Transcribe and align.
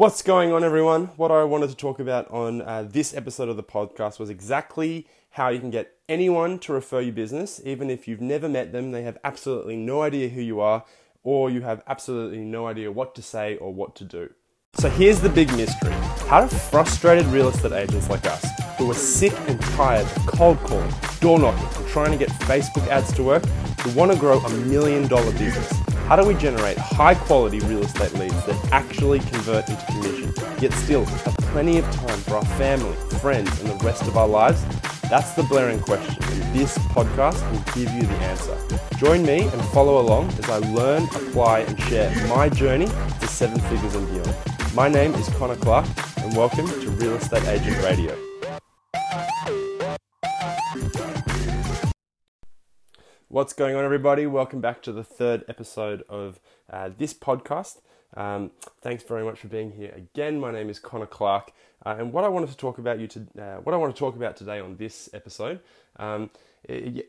What's 0.00 0.22
going 0.22 0.50
on, 0.50 0.64
everyone? 0.64 1.08
What 1.18 1.30
I 1.30 1.44
wanted 1.44 1.68
to 1.68 1.76
talk 1.76 2.00
about 2.00 2.30
on 2.30 2.62
uh, 2.62 2.84
this 2.84 3.12
episode 3.12 3.50
of 3.50 3.58
the 3.58 3.62
podcast 3.62 4.18
was 4.18 4.30
exactly 4.30 5.06
how 5.32 5.50
you 5.50 5.60
can 5.60 5.68
get 5.68 5.92
anyone 6.08 6.58
to 6.60 6.72
refer 6.72 7.02
you 7.02 7.12
business, 7.12 7.60
even 7.66 7.90
if 7.90 8.08
you've 8.08 8.22
never 8.22 8.48
met 8.48 8.72
them, 8.72 8.92
they 8.92 9.02
have 9.02 9.18
absolutely 9.24 9.76
no 9.76 10.00
idea 10.00 10.30
who 10.30 10.40
you 10.40 10.58
are, 10.58 10.86
or 11.22 11.50
you 11.50 11.60
have 11.60 11.82
absolutely 11.86 12.38
no 12.38 12.66
idea 12.66 12.90
what 12.90 13.14
to 13.16 13.20
say 13.20 13.58
or 13.58 13.74
what 13.74 13.94
to 13.96 14.04
do. 14.04 14.30
So 14.72 14.88
here's 14.88 15.20
the 15.20 15.28
big 15.28 15.54
mystery 15.54 15.92
how 16.30 16.46
do 16.46 16.56
frustrated 16.56 17.26
real 17.26 17.48
estate 17.48 17.72
agents 17.72 18.08
like 18.08 18.24
us, 18.24 18.42
who 18.78 18.90
are 18.90 18.94
sick 18.94 19.34
and 19.48 19.60
tired 19.60 20.06
of 20.06 20.26
cold 20.28 20.56
calling, 20.60 20.94
door 21.20 21.38
knocking, 21.38 21.68
and 21.76 21.88
trying 21.88 22.12
to 22.12 22.16
get 22.16 22.30
Facebook 22.48 22.86
ads 22.88 23.12
to 23.12 23.22
work, 23.22 23.44
who 23.80 23.90
want 23.90 24.10
to 24.10 24.18
grow 24.18 24.38
a 24.38 24.50
million 24.60 25.06
dollar 25.08 25.32
business, 25.32 25.70
how 26.10 26.16
do 26.16 26.26
we 26.26 26.34
generate 26.34 26.76
high 26.76 27.14
quality 27.14 27.60
real 27.60 27.84
estate 27.84 28.12
leads 28.14 28.44
that 28.44 28.72
actually 28.72 29.20
convert 29.20 29.68
into 29.68 29.86
commission, 29.86 30.34
yet 30.60 30.72
still 30.72 31.04
have 31.04 31.36
plenty 31.52 31.78
of 31.78 31.84
time 31.92 32.18
for 32.18 32.34
our 32.34 32.44
family, 32.58 32.96
friends, 33.20 33.48
and 33.60 33.70
the 33.70 33.84
rest 33.84 34.02
of 34.08 34.16
our 34.16 34.26
lives? 34.26 34.60
That's 35.08 35.34
the 35.34 35.44
blaring 35.44 35.78
question, 35.78 36.20
and 36.20 36.52
this 36.52 36.76
podcast 36.78 37.40
will 37.52 37.62
give 37.76 37.94
you 37.94 38.02
the 38.02 38.16
answer. 38.24 38.58
Join 38.96 39.22
me 39.22 39.42
and 39.42 39.64
follow 39.66 40.00
along 40.00 40.30
as 40.30 40.50
I 40.50 40.58
learn, 40.58 41.04
apply, 41.04 41.60
and 41.60 41.80
share 41.82 42.10
my 42.26 42.48
journey 42.48 42.86
to 42.86 43.28
seven 43.28 43.60
figures 43.60 43.94
and 43.94 44.08
beyond. 44.08 44.34
My 44.74 44.88
name 44.88 45.14
is 45.14 45.28
Connor 45.36 45.54
Clark, 45.54 45.86
and 46.16 46.36
welcome 46.36 46.66
to 46.66 46.90
Real 46.90 47.14
Estate 47.14 47.46
Agent 47.46 47.80
Radio. 47.84 48.29
What's 53.32 53.52
going 53.52 53.76
on, 53.76 53.84
everybody? 53.84 54.26
Welcome 54.26 54.60
back 54.60 54.82
to 54.82 54.90
the 54.90 55.04
third 55.04 55.44
episode 55.46 56.02
of 56.08 56.40
uh, 56.68 56.90
this 56.98 57.14
podcast. 57.14 57.78
Um, 58.16 58.50
thanks 58.82 59.04
very 59.04 59.22
much 59.22 59.38
for 59.38 59.46
being 59.46 59.70
here 59.70 59.94
again. 59.96 60.40
My 60.40 60.50
name 60.50 60.68
is 60.68 60.80
Connor 60.80 61.06
Clark, 61.06 61.52
uh, 61.86 61.94
and 61.96 62.12
what 62.12 62.24
I 62.24 62.28
wanted 62.28 62.50
to 62.50 62.56
talk 62.56 62.78
about 62.78 62.98
you 62.98 63.06
to 63.06 63.20
uh, 63.40 63.56
what 63.58 63.72
I 63.72 63.76
want 63.76 63.94
to 63.94 63.98
talk 64.00 64.16
about 64.16 64.36
today 64.36 64.58
on 64.58 64.78
this 64.78 65.08
episode. 65.12 65.60
Um, 65.94 66.30
in, 66.68 67.04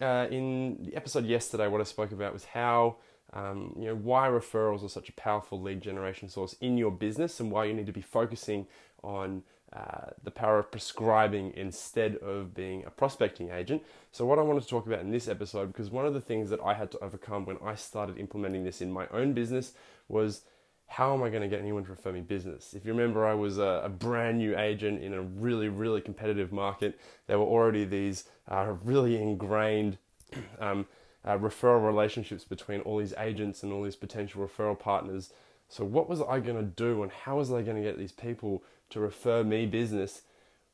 uh, 0.00 0.26
in 0.28 0.82
the 0.82 0.96
episode 0.96 1.24
yesterday, 1.24 1.68
what 1.68 1.80
I 1.80 1.84
spoke 1.84 2.10
about 2.10 2.32
was 2.32 2.46
how 2.46 2.96
um, 3.32 3.72
you 3.78 3.86
know 3.86 3.94
why 3.94 4.26
referrals 4.26 4.84
are 4.84 4.88
such 4.88 5.08
a 5.08 5.12
powerful 5.12 5.62
lead 5.62 5.80
generation 5.80 6.28
source 6.28 6.56
in 6.60 6.78
your 6.78 6.90
business, 6.90 7.38
and 7.38 7.48
why 7.48 7.66
you 7.66 7.74
need 7.74 7.86
to 7.86 7.92
be 7.92 8.02
focusing 8.02 8.66
on 9.04 9.44
uh, 9.72 10.10
the 10.24 10.30
power 10.30 10.58
of 10.58 10.70
prescribing 10.70 11.52
instead 11.56 12.16
of 12.16 12.54
being 12.54 12.84
a 12.84 12.90
prospecting 12.90 13.50
agent. 13.50 13.82
So, 14.10 14.26
what 14.26 14.38
I 14.38 14.42
wanted 14.42 14.62
to 14.64 14.68
talk 14.68 14.86
about 14.86 15.00
in 15.00 15.10
this 15.10 15.28
episode, 15.28 15.68
because 15.68 15.90
one 15.90 16.06
of 16.06 16.14
the 16.14 16.20
things 16.20 16.50
that 16.50 16.60
I 16.60 16.74
had 16.74 16.90
to 16.92 16.98
overcome 16.98 17.44
when 17.44 17.58
I 17.64 17.76
started 17.76 18.18
implementing 18.18 18.64
this 18.64 18.80
in 18.80 18.90
my 18.90 19.06
own 19.12 19.32
business 19.32 19.72
was 20.08 20.42
how 20.90 21.14
am 21.14 21.22
I 21.22 21.28
going 21.28 21.42
to 21.42 21.48
get 21.48 21.60
anyone 21.60 21.84
to 21.84 21.90
refer 21.90 22.10
me 22.10 22.20
business? 22.20 22.74
If 22.74 22.84
you 22.84 22.92
remember, 22.92 23.24
I 23.24 23.34
was 23.34 23.58
a, 23.58 23.82
a 23.84 23.88
brand 23.88 24.38
new 24.38 24.58
agent 24.58 25.04
in 25.04 25.14
a 25.14 25.22
really, 25.22 25.68
really 25.68 26.00
competitive 26.00 26.50
market. 26.50 26.98
There 27.28 27.38
were 27.38 27.46
already 27.46 27.84
these 27.84 28.24
uh, 28.48 28.74
really 28.82 29.22
ingrained 29.22 29.98
um, 30.58 30.88
uh, 31.24 31.38
referral 31.38 31.86
relationships 31.86 32.42
between 32.42 32.80
all 32.80 32.98
these 32.98 33.14
agents 33.18 33.62
and 33.62 33.72
all 33.72 33.84
these 33.84 33.94
potential 33.94 34.44
referral 34.44 34.76
partners. 34.76 35.32
So, 35.68 35.84
what 35.84 36.08
was 36.08 36.20
I 36.22 36.40
going 36.40 36.56
to 36.56 36.64
do, 36.64 37.04
and 37.04 37.12
how 37.12 37.36
was 37.36 37.52
I 37.52 37.62
going 37.62 37.76
to 37.76 37.82
get 37.82 37.96
these 37.96 38.10
people 38.10 38.64
to 38.90 39.00
refer 39.00 39.42
me 39.42 39.66
business, 39.66 40.22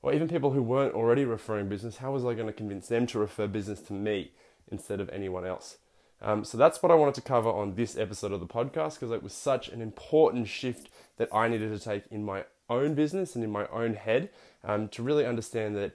or 0.03 0.13
even 0.13 0.29
people 0.29 0.53
who 0.53 0.63
weren't 0.63 0.95
already 0.95 1.25
referring 1.25 1.69
business, 1.69 1.99
how 1.99 2.13
was 2.13 2.25
I 2.25 2.35
going 2.35 2.47
to 2.47 2.53
convince 2.53 2.89
them 2.89 3.07
to 3.09 3.19
refer 3.19 3.47
business 3.47 3.81
to 3.83 3.93
me 3.93 4.33
instead 4.71 5.01
of 5.01 5.09
anyone 5.11 5.47
else? 5.47 5.79
Um, 6.23 6.45
so 6.45 6.57
that's 6.57 6.83
what 6.83 6.91
I 6.91 6.95
wanted 6.95 7.15
to 7.15 7.21
cover 7.21 7.51
on 7.51 7.75
this 7.75 7.97
episode 7.97 8.33
of 8.33 8.41
the 8.41 8.47
podcast 8.47 8.95
because 8.95 9.11
it 9.11 9.23
was 9.23 9.35
such 9.35 9.69
an 9.69 9.83
important 9.83 10.49
shift 10.49 10.89
that 11.19 11.29
I 11.33 11.49
needed 11.49 11.79
to 11.79 11.85
take 11.85 12.05
in 12.11 12.25
my 12.25 12.45
own 12.71 12.95
business 12.95 13.35
and 13.35 13.45
in 13.45 13.51
my 13.51 13.67
own 13.69 13.95
head 13.95 14.31
um, 14.65 14.89
to 14.89 15.03
really 15.03 15.27
understand 15.27 15.77
that 15.77 15.93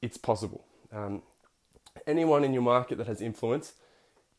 it's 0.00 0.16
possible. 0.16 0.64
Um, 0.92 1.22
anyone 2.06 2.44
in 2.44 2.52
your 2.52 2.62
market 2.62 2.98
that 2.98 3.06
has 3.06 3.20
influence 3.20 3.74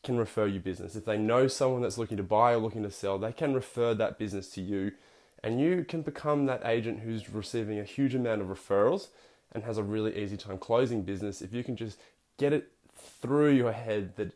can 0.04 0.18
refer 0.18 0.46
you 0.46 0.60
business. 0.60 0.96
If 0.96 1.06
they 1.06 1.18
know 1.18 1.48
someone 1.48 1.82
that's 1.82 1.98
looking 1.98 2.18
to 2.18 2.24
buy 2.24 2.54
or 2.54 2.58
looking 2.58 2.84
to 2.84 2.92
sell, 2.92 3.18
they 3.18 3.32
can 3.32 3.54
refer 3.54 3.94
that 3.96 4.18
business 4.18 4.50
to 4.52 4.62
you 4.62 4.94
and 5.46 5.62
you 5.62 5.86
can 5.88 6.02
become 6.02 6.48
that 6.48 6.66
agent 6.66 7.02
who's 7.02 7.30
receiving 7.30 7.78
a 7.80 7.84
huge 7.84 8.16
amount 8.16 8.42
of 8.42 8.48
referrals 8.48 9.10
and 9.52 9.64
has 9.64 9.78
a 9.78 9.84
really 9.84 10.18
easy 10.18 10.36
time 10.36 10.58
closing 10.58 11.04
business 11.04 11.40
if 11.40 11.54
you 11.54 11.64
can 11.64 11.76
just 11.76 12.00
get 12.38 12.52
it 12.52 12.72
through 13.22 13.52
your 13.52 13.72
head 13.72 14.16
that 14.16 14.32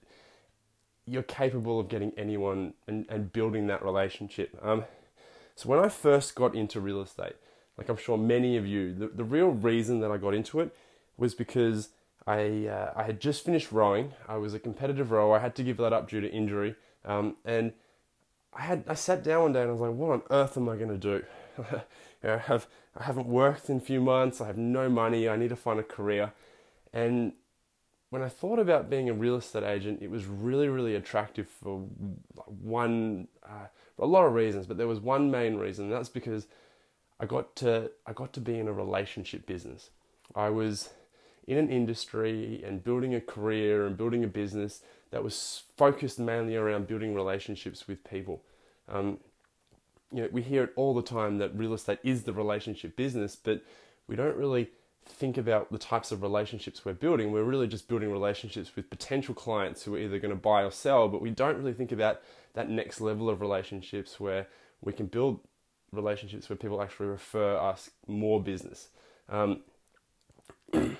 you're 1.08 1.24
capable 1.24 1.80
of 1.80 1.90
getting 1.90 2.12
anyone 2.16 2.76
and, 2.86 3.08
and 3.10 3.34
building 3.34 3.66
that 3.66 3.84
relationship. 3.84 4.56
Um, 4.62 4.86
so 5.56 5.68
when 5.68 5.80
I 5.80 5.90
first 5.90 6.36
got 6.36 6.54
into 6.54 6.80
real 6.80 7.02
estate, 7.02 7.34
like 7.76 7.90
I'm 7.90 7.98
sure 7.98 8.16
many 8.16 8.56
of 8.56 8.68
you, 8.68 8.94
the, 8.94 9.08
the 9.08 9.24
real 9.24 9.48
reason 9.48 10.02
that 10.02 10.12
I 10.12 10.18
got 10.18 10.36
into 10.36 10.60
it 10.60 10.76
was 11.18 11.34
because 11.34 11.90
I, 12.28 12.68
uh, 12.68 12.94
I 12.96 13.02
had 13.02 13.20
just 13.20 13.44
finished 13.44 13.72
rowing. 13.72 14.14
I 14.28 14.38
was 14.38 14.54
a 14.54 14.60
competitive 14.60 15.10
rower. 15.10 15.38
I 15.38 15.42
had 15.42 15.56
to 15.56 15.64
give 15.64 15.78
that 15.78 15.92
up 15.92 16.08
due 16.08 16.22
to 16.22 16.32
injury. 16.32 16.76
Um, 17.04 17.38
and 17.44 17.74
I 18.54 18.62
had 18.62 18.84
I 18.88 18.94
sat 18.96 19.24
down 19.24 19.44
one 19.44 19.54
day 19.54 19.62
and 19.62 19.70
I 19.70 19.72
was 19.72 19.82
like, 19.82 19.92
what 19.92 20.12
on 20.12 20.22
earth 20.32 20.58
am 20.58 20.70
I 20.70 20.76
going 20.76 20.90
to 20.90 20.98
do? 20.98 21.24
you 21.58 21.66
know, 22.24 22.36
I 22.36 22.38
have 22.38 22.68
I 22.96 23.04
haven't 23.04 23.28
worked 23.28 23.70
in 23.70 23.78
a 23.78 23.82
few 23.82 24.02
months. 24.02 24.42
I 24.42 24.48
have 24.48 24.58
no 24.58 24.90
money. 24.90 25.30
I 25.30 25.36
need 25.36 25.50
to 25.50 25.56
find 25.56 25.80
a 25.80 25.84
career. 25.84 26.34
And 26.94 27.34
when 28.10 28.24
I 28.24 28.30
thought 28.30 28.58
about 28.58 28.90
being 28.90 29.10
a 29.10 29.14
real 29.14 29.36
estate 29.36 29.64
agent, 29.64 30.02
it 30.02 30.10
was 30.10 30.26
really 30.26 30.68
really 30.68 30.96
attractive 30.96 31.48
for 31.48 31.80
one 32.46 33.28
uh, 33.44 33.68
for 33.96 34.04
a 34.04 34.08
lot 34.08 34.26
of 34.26 34.34
reasons, 34.34 34.66
but 34.66 34.78
there 34.78 34.88
was 34.88 35.00
one 35.00 35.30
main 35.30 35.56
reason. 35.56 35.86
And 35.86 35.94
that's 35.94 36.10
because 36.10 36.48
I 37.20 37.26
got 37.26 37.56
to 37.58 37.92
I 38.08 38.14
got 38.14 38.34
to 38.34 38.42
be 38.42 38.58
in 38.58 38.68
a 38.68 38.74
relationship 38.74 39.46
business. 39.46 39.92
I 40.36 40.50
was 40.50 40.90
in 41.48 41.58
an 41.58 41.70
industry 41.70 42.64
and 42.64 42.84
building 42.84 43.16
a 43.16 43.22
career 43.22 43.86
and 43.86 43.98
building 43.98 44.24
a 44.24 44.28
business 44.28 44.82
that 45.12 45.24
was 45.24 45.64
focused 45.78 46.20
mainly 46.20 46.56
around 46.56 46.88
building 46.88 47.14
relationships 47.14 47.88
with 47.88 48.04
people. 48.04 48.44
Um, 48.88 49.20
you 50.12 50.24
know, 50.24 50.30
we 50.32 50.42
hear 50.42 50.64
it 50.64 50.74
all 50.76 50.94
the 50.94 51.02
time 51.04 51.38
that 51.38 51.56
real 51.56 51.74
estate 51.74 52.00
is 52.04 52.24
the 52.24 52.34
relationship 52.34 52.96
business, 52.96 53.36
but 53.36 53.64
we 54.08 54.16
don't 54.16 54.36
really 54.36 54.70
think 55.06 55.38
about 55.38 55.72
the 55.72 55.78
types 55.78 56.12
of 56.12 56.22
relationships 56.22 56.86
we're 56.86 56.94
building. 56.94 57.32
We're 57.32 57.44
really 57.44 57.68
just 57.68 57.88
building 57.88 58.12
relationships 58.12 58.76
with 58.76 58.90
potential 58.90 59.34
clients 59.34 59.84
who 59.84 59.96
are 59.96 60.00
either 60.00 60.20
going 60.20 60.34
to 60.34 60.40
buy 60.40 60.64
or 60.64 60.72
sell, 60.72 61.08
but 61.08 61.22
we 61.22 61.32
don't 61.32 61.58
really 61.58 61.74
think 61.74 61.92
about 61.92 62.22
that 62.54 62.70
next 62.70 63.02
level 63.02 63.30
of 63.30 63.42
relationships 63.42 64.20
where 64.20 64.48
we 64.82 64.94
can 64.94 65.08
build 65.08 65.40
relationships 65.92 66.50
where 66.50 66.58
people 66.58 66.82
actually 66.82 67.08
refer 67.08 67.58
us 67.58 67.90
more 68.08 68.42
business. 68.42 68.90
Um, 69.28 69.62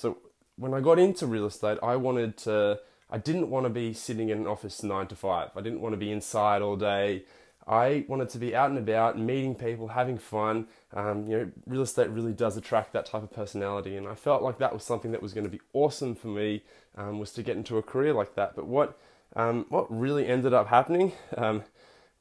So 0.00 0.16
when 0.56 0.72
I 0.72 0.80
got 0.80 0.98
into 0.98 1.26
real 1.26 1.44
estate, 1.46 1.78
I 1.82 1.96
wanted 1.96 2.38
to. 2.38 2.80
I 3.10 3.18
didn't 3.18 3.50
want 3.50 3.66
to 3.66 3.70
be 3.70 3.92
sitting 3.92 4.28
in 4.28 4.38
an 4.38 4.46
office 4.46 4.82
nine 4.82 5.06
to 5.08 5.16
five. 5.16 5.50
I 5.56 5.60
didn't 5.60 5.80
want 5.80 5.92
to 5.94 5.96
be 5.98 6.12
inside 6.12 6.62
all 6.62 6.76
day. 6.76 7.24
I 7.66 8.04
wanted 8.08 8.30
to 8.30 8.38
be 8.38 8.54
out 8.54 8.70
and 8.70 8.78
about, 8.78 9.18
meeting 9.18 9.54
people, 9.54 9.88
having 9.88 10.18
fun. 10.18 10.66
Um, 10.92 11.26
you 11.26 11.38
know, 11.38 11.50
real 11.66 11.82
estate 11.82 12.08
really 12.10 12.32
does 12.32 12.56
attract 12.56 12.92
that 12.94 13.06
type 13.06 13.22
of 13.22 13.32
personality, 13.32 13.96
and 13.96 14.08
I 14.08 14.14
felt 14.14 14.42
like 14.42 14.58
that 14.58 14.72
was 14.72 14.82
something 14.82 15.12
that 15.12 15.22
was 15.22 15.32
going 15.32 15.44
to 15.44 15.50
be 15.50 15.60
awesome 15.72 16.14
for 16.14 16.28
me, 16.28 16.62
um, 16.96 17.18
was 17.18 17.32
to 17.32 17.42
get 17.42 17.56
into 17.56 17.78
a 17.78 17.82
career 17.82 18.12
like 18.12 18.34
that. 18.34 18.56
But 18.56 18.66
what 18.66 18.98
um, 19.36 19.66
what 19.68 19.86
really 19.88 20.26
ended 20.26 20.52
up 20.52 20.68
happening 20.68 21.12
um, 21.36 21.62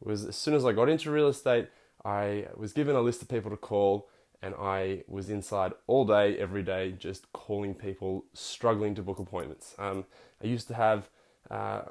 was 0.03 0.25
as 0.25 0.35
soon 0.35 0.53
as 0.53 0.65
I 0.65 0.71
got 0.71 0.89
into 0.89 1.09
real 1.09 1.29
estate, 1.29 1.69
I 2.05 2.47
was 2.55 2.73
given 2.73 2.95
a 2.95 3.01
list 3.01 3.21
of 3.21 3.29
people 3.29 3.49
to 3.49 3.57
call 3.57 4.07
and 4.41 4.55
I 4.55 5.03
was 5.07 5.29
inside 5.29 5.73
all 5.87 6.05
day, 6.05 6.37
every 6.37 6.63
day, 6.63 6.93
just 6.97 7.31
calling 7.33 7.73
people, 7.73 8.25
struggling 8.33 8.95
to 8.95 9.01
book 9.01 9.19
appointments. 9.19 9.75
Um, 9.77 10.05
I 10.41 10.47
used 10.47 10.67
to 10.69 10.73
have 10.75 11.09
uh, 11.51 11.81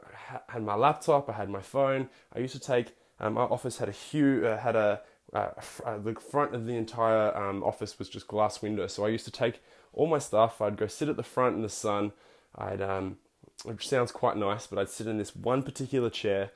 had 0.48 0.62
my 0.62 0.74
laptop, 0.74 1.28
I 1.28 1.32
had 1.32 1.50
my 1.50 1.60
phone. 1.60 2.08
I 2.34 2.38
used 2.38 2.54
to 2.54 2.60
take 2.60 2.94
um, 3.20 3.34
my 3.34 3.42
office 3.42 3.78
had 3.78 3.88
a 3.88 3.92
huge 3.92 4.44
uh, 4.44 4.58
had 4.58 4.76
a 4.76 5.00
uh, 5.32 5.48
uh, 5.84 5.98
the 5.98 6.14
front 6.14 6.54
of 6.54 6.66
the 6.66 6.74
entire 6.74 7.36
um, 7.36 7.62
office 7.62 7.98
was 7.98 8.08
just 8.08 8.26
glass 8.26 8.62
window, 8.62 8.86
So 8.86 9.04
I 9.04 9.08
used 9.08 9.26
to 9.26 9.30
take 9.30 9.60
all 9.92 10.06
my 10.06 10.18
stuff. 10.18 10.62
I'd 10.62 10.76
go 10.76 10.86
sit 10.86 11.08
at 11.08 11.16
the 11.16 11.22
front 11.22 11.56
in 11.56 11.62
the 11.62 11.68
sun. 11.68 12.12
I'd 12.54 12.80
um, 12.80 13.18
which 13.64 13.88
sounds 13.88 14.12
quite 14.12 14.36
nice, 14.36 14.66
but 14.66 14.78
I'd 14.78 14.88
sit 14.88 15.06
in 15.06 15.18
this 15.18 15.34
one 15.34 15.62
particular 15.62 16.10
chair 16.10 16.50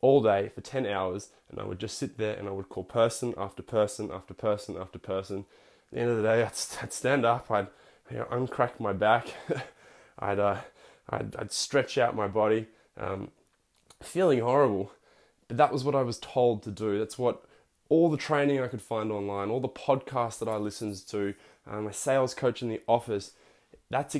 all 0.00 0.22
day 0.22 0.48
for 0.48 0.60
10 0.60 0.86
hours 0.86 1.30
and 1.50 1.60
I 1.60 1.64
would 1.64 1.78
just 1.78 1.98
sit 1.98 2.16
there 2.16 2.36
and 2.36 2.48
I 2.48 2.52
would 2.52 2.68
call 2.68 2.84
person 2.84 3.34
after 3.36 3.62
person 3.62 4.10
after 4.12 4.34
person 4.34 4.76
after 4.76 4.98
person. 4.98 5.44
At 5.88 5.94
the 5.94 6.00
end 6.00 6.10
of 6.10 6.16
the 6.18 6.22
day, 6.22 6.42
I'd, 6.42 6.52
I'd 6.82 6.92
stand 6.92 7.24
up, 7.26 7.50
I'd 7.50 7.66
you 8.10 8.18
know, 8.18 8.24
uncrack 8.26 8.78
my 8.78 8.92
back, 8.92 9.28
I'd, 10.18 10.38
uh, 10.38 10.58
I'd, 11.08 11.36
I'd, 11.36 11.52
stretch 11.52 11.98
out 11.98 12.14
my 12.14 12.28
body, 12.28 12.66
um, 12.96 13.30
feeling 14.02 14.40
horrible. 14.40 14.92
But 15.48 15.56
that 15.56 15.72
was 15.72 15.82
what 15.82 15.94
I 15.94 16.02
was 16.02 16.18
told 16.18 16.62
to 16.64 16.70
do. 16.70 16.98
That's 16.98 17.18
what 17.18 17.44
all 17.88 18.08
the 18.08 18.16
training 18.16 18.60
I 18.60 18.68
could 18.68 18.82
find 18.82 19.10
online, 19.10 19.50
all 19.50 19.60
the 19.60 19.68
podcasts 19.68 20.38
that 20.38 20.48
I 20.48 20.56
listened 20.56 21.06
to, 21.08 21.34
uh, 21.68 21.80
my 21.80 21.90
sales 21.90 22.34
coach 22.34 22.62
in 22.62 22.68
the 22.68 22.80
office, 22.86 23.32
that's 23.90 24.14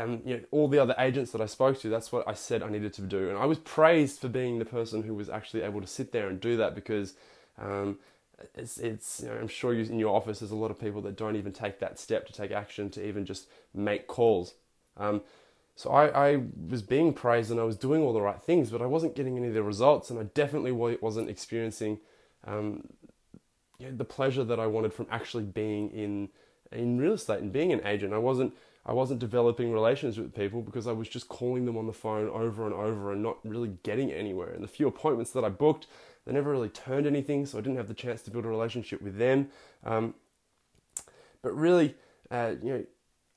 and 0.00 0.22
you 0.24 0.36
know, 0.36 0.42
all 0.50 0.68
the 0.68 0.78
other 0.78 0.94
agents 0.98 1.32
that 1.32 1.40
I 1.40 1.46
spoke 1.46 1.80
to, 1.80 1.88
that's 1.88 2.12
what 2.12 2.26
I 2.26 2.34
said 2.34 2.62
I 2.62 2.68
needed 2.68 2.92
to 2.94 3.02
do. 3.02 3.28
And 3.28 3.38
I 3.38 3.46
was 3.46 3.58
praised 3.58 4.20
for 4.20 4.28
being 4.28 4.58
the 4.58 4.64
person 4.64 5.02
who 5.02 5.14
was 5.14 5.28
actually 5.28 5.62
able 5.62 5.80
to 5.80 5.86
sit 5.86 6.12
there 6.12 6.28
and 6.28 6.40
do 6.40 6.56
that 6.56 6.74
because 6.74 7.14
um, 7.58 7.98
it's, 8.54 8.78
it's 8.78 9.20
you 9.20 9.28
know, 9.28 9.34
I'm 9.34 9.48
sure 9.48 9.74
you, 9.74 9.84
in 9.84 9.98
your 9.98 10.14
office 10.14 10.40
there's 10.40 10.50
a 10.50 10.56
lot 10.56 10.70
of 10.70 10.78
people 10.78 11.00
that 11.02 11.16
don't 11.16 11.36
even 11.36 11.52
take 11.52 11.78
that 11.80 11.98
step 11.98 12.26
to 12.26 12.32
take 12.32 12.50
action 12.50 12.90
to 12.90 13.06
even 13.06 13.26
just 13.26 13.48
make 13.74 14.06
calls. 14.06 14.54
Um, 14.96 15.22
so 15.76 15.90
I, 15.90 16.32
I 16.32 16.42
was 16.68 16.82
being 16.82 17.12
praised 17.12 17.50
and 17.50 17.58
I 17.58 17.64
was 17.64 17.76
doing 17.76 18.02
all 18.02 18.12
the 18.12 18.20
right 18.20 18.40
things, 18.40 18.70
but 18.70 18.82
I 18.82 18.86
wasn't 18.86 19.16
getting 19.16 19.36
any 19.36 19.48
of 19.48 19.54
the 19.54 19.62
results, 19.62 20.10
and 20.10 20.18
I 20.18 20.24
definitely 20.24 20.72
wasn't 20.72 21.30
experiencing 21.30 22.00
um, 22.46 22.88
you 23.78 23.86
know, 23.86 23.96
the 23.96 24.04
pleasure 24.04 24.44
that 24.44 24.60
I 24.60 24.66
wanted 24.66 24.92
from 24.92 25.06
actually 25.10 25.44
being 25.44 25.90
in 25.90 26.28
in 26.70 26.98
real 27.00 27.14
estate 27.14 27.40
and 27.40 27.52
being 27.52 27.72
an 27.72 27.80
agent. 27.84 28.12
I 28.12 28.18
wasn't 28.18 28.54
I 28.90 28.92
wasn't 28.92 29.20
developing 29.20 29.72
relations 29.72 30.18
with 30.18 30.34
people 30.34 30.62
because 30.62 30.88
I 30.88 30.92
was 30.92 31.08
just 31.08 31.28
calling 31.28 31.64
them 31.64 31.76
on 31.76 31.86
the 31.86 31.92
phone 31.92 32.28
over 32.28 32.66
and 32.66 32.74
over 32.74 33.12
and 33.12 33.22
not 33.22 33.36
really 33.44 33.76
getting 33.84 34.10
anywhere. 34.10 34.50
And 34.50 34.64
the 34.64 34.68
few 34.68 34.88
appointments 34.88 35.30
that 35.30 35.44
I 35.44 35.48
booked, 35.48 35.86
they 36.26 36.32
never 36.32 36.50
really 36.50 36.70
turned 36.70 37.06
anything, 37.06 37.46
so 37.46 37.56
I 37.56 37.60
didn't 37.60 37.76
have 37.76 37.86
the 37.86 37.94
chance 37.94 38.20
to 38.22 38.32
build 38.32 38.46
a 38.46 38.48
relationship 38.48 39.00
with 39.00 39.16
them. 39.16 39.46
Um, 39.84 40.14
but 41.40 41.54
really, 41.54 41.94
uh, 42.32 42.54
you 42.60 42.68
know, 42.68 42.84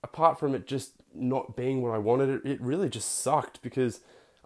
apart 0.04 0.40
from 0.40 0.56
it 0.56 0.66
just 0.66 0.94
not 1.14 1.56
being 1.56 1.84
what 1.84 1.94
I 1.94 2.00
wanted, 2.00 2.30
it, 2.30 2.52
it 2.54 2.60
really 2.60 2.90
just 2.90 3.22
sucked 3.22 3.62
because 3.62 4.00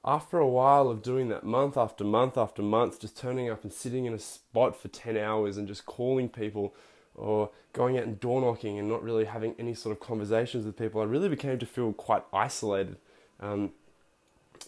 after 0.04 0.40
a 0.40 0.48
while 0.48 0.90
of 0.90 1.02
doing 1.02 1.30
that 1.30 1.46
month 1.46 1.78
after 1.78 2.04
month 2.04 2.38
after 2.38 2.62
month, 2.62 3.00
just 3.00 3.16
turning 3.16 3.50
up 3.50 3.64
and 3.64 3.72
sitting 3.72 4.04
in 4.04 4.14
a 4.14 4.20
spot 4.20 4.76
for 4.76 4.90
10 4.90 5.16
hours 5.16 5.56
and 5.56 5.70
just 5.70 5.86
calling 5.86 6.28
people 6.28 6.76
or 7.18 7.50
going 7.74 7.98
out 7.98 8.04
and 8.04 8.20
door 8.20 8.42
knocking 8.42 8.80
and 8.80 8.88
not 8.88 9.04
really 9.04 9.26
having 9.26 9.56
any 9.60 9.74
sort 9.74 9.96
of 9.96 10.00
conversations 10.00 10.66
with 10.66 10.78
people, 10.78 11.02
I 11.02 11.06
really 11.06 11.30
became 11.30 11.60
to 11.60 11.66
feel 11.66 11.94
quite 11.94 12.24
isolated. 12.32 12.98
Um, 13.40 13.72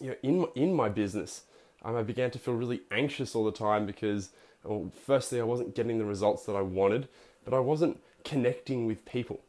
you 0.00 0.10
know, 0.10 0.16
in 0.22 0.46
in 0.54 0.74
my 0.74 0.88
business, 0.88 1.44
um, 1.82 1.96
I 1.96 2.02
began 2.02 2.30
to 2.32 2.38
feel 2.38 2.54
really 2.54 2.82
anxious 2.90 3.34
all 3.34 3.44
the 3.44 3.52
time 3.52 3.86
because, 3.86 4.30
well, 4.64 4.90
firstly, 5.06 5.40
I 5.40 5.44
wasn't 5.44 5.74
getting 5.74 5.98
the 5.98 6.04
results 6.04 6.44
that 6.46 6.54
I 6.56 6.62
wanted, 6.62 7.08
but 7.44 7.54
I 7.54 7.60
wasn't 7.60 8.00
connecting 8.24 8.86
with 8.86 9.04
people, 9.04 9.40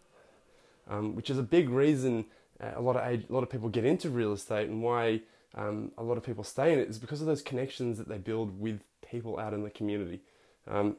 um, 0.89 1.15
which 1.15 1.29
is 1.29 1.37
a 1.37 1.43
big 1.43 1.69
reason 1.69 2.25
uh, 2.61 2.71
a 2.75 2.81
lot 2.81 2.95
of 2.95 3.03
a 3.03 3.23
lot 3.29 3.43
of 3.43 3.49
people 3.49 3.69
get 3.69 3.85
into 3.85 4.09
real 4.09 4.33
estate 4.33 4.69
and 4.69 4.81
why 4.81 5.21
um, 5.55 5.91
a 5.97 6.03
lot 6.03 6.17
of 6.17 6.23
people 6.23 6.43
stay 6.43 6.73
in 6.73 6.79
it 6.79 6.89
is 6.89 6.99
because 6.99 7.21
of 7.21 7.27
those 7.27 7.41
connections 7.41 7.97
that 7.97 8.07
they 8.07 8.17
build 8.17 8.59
with 8.59 8.81
people 9.09 9.39
out 9.39 9.53
in 9.53 9.63
the 9.63 9.69
community. 9.69 10.21
Um, 10.67 10.97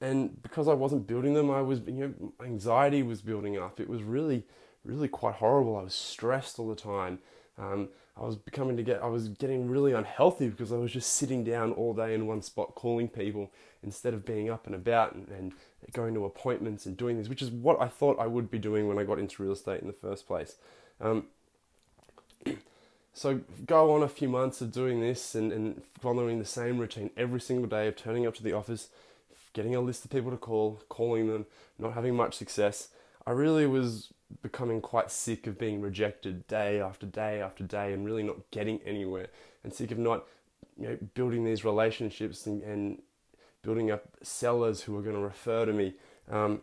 and 0.00 0.42
because 0.42 0.68
I 0.68 0.74
wasn't 0.74 1.06
building 1.06 1.34
them, 1.34 1.50
I 1.50 1.62
was, 1.62 1.80
you 1.86 1.92
know, 1.92 2.32
anxiety 2.44 3.02
was 3.02 3.22
building 3.22 3.58
up. 3.58 3.80
It 3.80 3.88
was 3.88 4.02
really, 4.02 4.44
really 4.84 5.08
quite 5.08 5.36
horrible. 5.36 5.76
I 5.76 5.82
was 5.82 5.94
stressed 5.94 6.58
all 6.58 6.68
the 6.68 6.74
time. 6.74 7.18
Um, 7.58 7.88
I 8.16 8.24
was 8.24 8.36
becoming 8.36 8.76
to 8.76 8.82
get, 8.82 9.02
I 9.02 9.08
was 9.08 9.28
getting 9.28 9.68
really 9.68 9.92
unhealthy 9.92 10.48
because 10.48 10.72
I 10.72 10.76
was 10.76 10.92
just 10.92 11.14
sitting 11.14 11.44
down 11.44 11.72
all 11.72 11.94
day 11.94 12.14
in 12.14 12.26
one 12.26 12.42
spot 12.42 12.74
calling 12.74 13.08
people 13.08 13.50
instead 13.82 14.14
of 14.14 14.24
being 14.24 14.50
up 14.50 14.66
and 14.66 14.74
about 14.74 15.14
and, 15.14 15.28
and 15.28 15.52
going 15.92 16.14
to 16.14 16.24
appointments 16.24 16.86
and 16.86 16.96
doing 16.96 17.18
this, 17.18 17.28
which 17.28 17.42
is 17.42 17.50
what 17.50 17.80
I 17.80 17.88
thought 17.88 18.18
I 18.18 18.26
would 18.26 18.50
be 18.50 18.58
doing 18.58 18.88
when 18.88 18.98
I 18.98 19.04
got 19.04 19.18
into 19.18 19.42
real 19.42 19.52
estate 19.52 19.80
in 19.80 19.86
the 19.86 19.92
first 19.92 20.26
place. 20.26 20.56
Um, 21.00 21.24
so 23.14 23.40
go 23.66 23.94
on 23.94 24.02
a 24.02 24.08
few 24.08 24.28
months 24.28 24.60
of 24.60 24.72
doing 24.72 25.00
this 25.00 25.34
and, 25.34 25.52
and 25.52 25.82
following 26.00 26.38
the 26.38 26.44
same 26.44 26.78
routine 26.78 27.10
every 27.16 27.40
single 27.40 27.68
day 27.68 27.86
of 27.86 27.96
turning 27.96 28.26
up 28.26 28.34
to 28.36 28.42
the 28.42 28.52
office, 28.52 28.88
getting 29.56 29.74
a 29.74 29.80
list 29.80 30.04
of 30.04 30.10
people 30.10 30.30
to 30.30 30.36
call, 30.36 30.82
calling 30.90 31.28
them, 31.28 31.46
not 31.78 31.94
having 31.94 32.14
much 32.14 32.34
success. 32.34 32.90
I 33.26 33.30
really 33.30 33.66
was 33.66 34.12
becoming 34.42 34.82
quite 34.82 35.10
sick 35.10 35.46
of 35.46 35.58
being 35.58 35.80
rejected 35.80 36.46
day 36.46 36.78
after 36.78 37.06
day 37.06 37.40
after 37.40 37.64
day 37.64 37.94
and 37.94 38.04
really 38.04 38.22
not 38.22 38.50
getting 38.50 38.80
anywhere 38.84 39.28
and 39.64 39.72
sick 39.72 39.90
of 39.90 39.98
not 39.98 40.24
you 40.78 40.88
know, 40.88 40.98
building 41.14 41.44
these 41.44 41.64
relationships 41.64 42.44
and, 42.46 42.62
and 42.62 43.00
building 43.62 43.90
up 43.90 44.04
sellers 44.22 44.82
who 44.82 44.94
are 44.94 45.02
going 45.02 45.16
to 45.16 45.22
refer 45.22 45.64
to 45.64 45.72
me. 45.72 45.94
Um, 46.30 46.60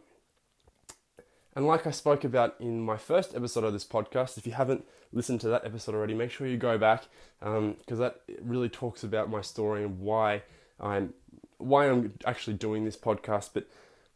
and 1.55 1.65
like 1.65 1.87
I 1.87 1.91
spoke 1.91 2.23
about 2.23 2.55
in 2.59 2.79
my 2.79 2.97
first 2.97 3.35
episode 3.35 3.63
of 3.63 3.73
this 3.73 3.85
podcast, 3.85 4.37
if 4.37 4.45
you 4.45 4.53
haven't 4.53 4.85
listened 5.11 5.41
to 5.41 5.47
that 5.49 5.65
episode 5.65 5.95
already, 5.95 6.13
make 6.13 6.29
sure 6.29 6.45
you 6.45 6.57
go 6.57 6.77
back 6.77 7.05
because 7.39 7.57
um, 7.57 7.97
that 7.97 8.21
really 8.39 8.69
talks 8.69 9.03
about 9.03 9.31
my 9.31 9.41
story 9.41 9.83
and 9.83 9.99
why 9.99 10.43
I'm 10.79 11.15
why 11.63 11.89
I'm 11.89 12.13
actually 12.25 12.55
doing 12.55 12.85
this 12.85 12.97
podcast. 12.97 13.51
But 13.53 13.67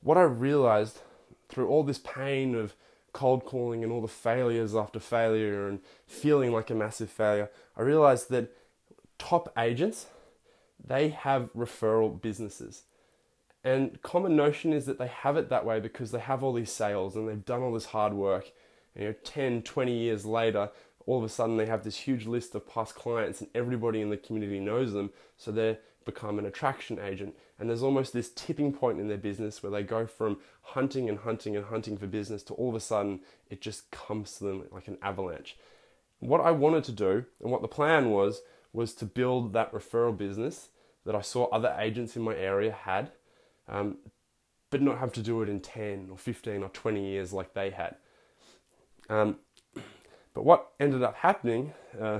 what 0.01 0.17
I 0.17 0.23
realized 0.23 0.99
through 1.49 1.67
all 1.67 1.83
this 1.83 1.99
pain 1.99 2.55
of 2.55 2.75
cold 3.13 3.45
calling 3.45 3.83
and 3.83 3.91
all 3.91 4.01
the 4.01 4.07
failures 4.07 4.75
after 4.75 4.99
failure 4.99 5.67
and 5.67 5.79
feeling 6.05 6.51
like 6.51 6.69
a 6.69 6.75
massive 6.75 7.09
failure, 7.09 7.49
I 7.75 7.81
realized 7.81 8.29
that 8.29 8.51
top 9.17 9.51
agents 9.57 10.07
they 10.83 11.09
have 11.09 11.51
referral 11.53 12.21
businesses. 12.21 12.83
And 13.63 14.01
common 14.01 14.35
notion 14.35 14.71
is 14.71 14.85
that 14.85 14.99
they 14.99 15.07
have 15.07 15.35
it 15.35 15.49
that 15.49 15.65
way 15.65 15.79
because 15.79 16.11
they 16.11 16.19
have 16.19 16.43
all 16.43 16.53
these 16.53 16.71
sales 16.71 17.15
and 17.15 17.27
they've 17.27 17.43
done 17.43 17.61
all 17.61 17.73
this 17.73 17.87
hard 17.87 18.13
work. 18.13 18.51
And, 18.95 19.03
you 19.03 19.09
know, 19.09 19.15
10, 19.23 19.63
20 19.63 19.93
years 19.93 20.25
later, 20.25 20.69
all 21.07 21.17
of 21.17 21.23
a 21.23 21.29
sudden 21.29 21.57
they 21.57 21.65
have 21.65 21.83
this 21.83 21.95
huge 21.95 22.27
list 22.27 22.53
of 22.53 22.67
past 22.67 22.93
clients 22.93 23.39
and 23.39 23.49
everybody 23.55 24.01
in 24.01 24.09
the 24.09 24.17
community 24.17 24.59
knows 24.59 24.91
them. 24.91 25.09
So 25.37 25.51
they 25.51 25.79
become 26.05 26.37
an 26.37 26.45
attraction 26.45 26.99
agent. 26.99 27.33
And 27.57 27.69
there's 27.69 27.81
almost 27.81 28.13
this 28.13 28.29
tipping 28.29 28.73
point 28.73 28.99
in 28.99 29.07
their 29.07 29.17
business 29.17 29.63
where 29.63 29.71
they 29.71 29.83
go 29.83 30.05
from 30.05 30.37
hunting 30.61 31.07
and 31.07 31.19
hunting 31.19 31.55
and 31.55 31.65
hunting 31.65 31.97
for 31.97 32.07
business 32.07 32.43
to 32.43 32.53
all 32.53 32.69
of 32.69 32.75
a 32.75 32.81
sudden 32.81 33.21
it 33.49 33.61
just 33.61 33.89
comes 33.89 34.37
to 34.37 34.43
them 34.43 34.63
like 34.69 34.89
an 34.89 34.97
avalanche. 35.01 35.57
What 36.19 36.41
I 36.41 36.51
wanted 36.51 36.83
to 36.85 36.91
do 36.91 37.25
and 37.41 37.51
what 37.51 37.61
the 37.61 37.67
plan 37.69 38.09
was 38.09 38.41
was 38.73 38.93
to 38.95 39.05
build 39.05 39.53
that 39.53 39.71
referral 39.71 40.15
business 40.15 40.69
that 41.05 41.15
I 41.15 41.21
saw 41.21 41.45
other 41.45 41.73
agents 41.79 42.17
in 42.17 42.21
my 42.21 42.35
area 42.35 42.73
had, 42.73 43.11
um, 43.69 43.97
but 44.69 44.81
not 44.81 44.97
have 44.97 45.13
to 45.13 45.21
do 45.21 45.41
it 45.41 45.47
in 45.47 45.61
10 45.61 46.09
or 46.11 46.17
15 46.17 46.63
or 46.63 46.69
20 46.69 47.09
years 47.09 47.31
like 47.31 47.53
they 47.53 47.69
had. 47.69 47.95
Um, 49.09 49.37
but 50.37 50.45
what 50.45 50.73
ended 50.79 51.01
up 51.01 51.15
happening 51.15 51.73
uh, 51.99 52.19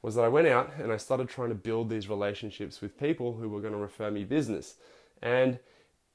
was 0.00 0.14
that 0.14 0.24
I 0.24 0.28
went 0.28 0.48
out 0.48 0.72
and 0.80 0.90
I 0.90 0.96
started 0.96 1.28
trying 1.28 1.50
to 1.50 1.54
build 1.54 1.90
these 1.90 2.08
relationships 2.08 2.80
with 2.80 2.98
people 2.98 3.34
who 3.34 3.50
were 3.50 3.60
going 3.60 3.74
to 3.74 3.78
refer 3.78 4.10
me 4.10 4.24
business. 4.24 4.76
And 5.20 5.58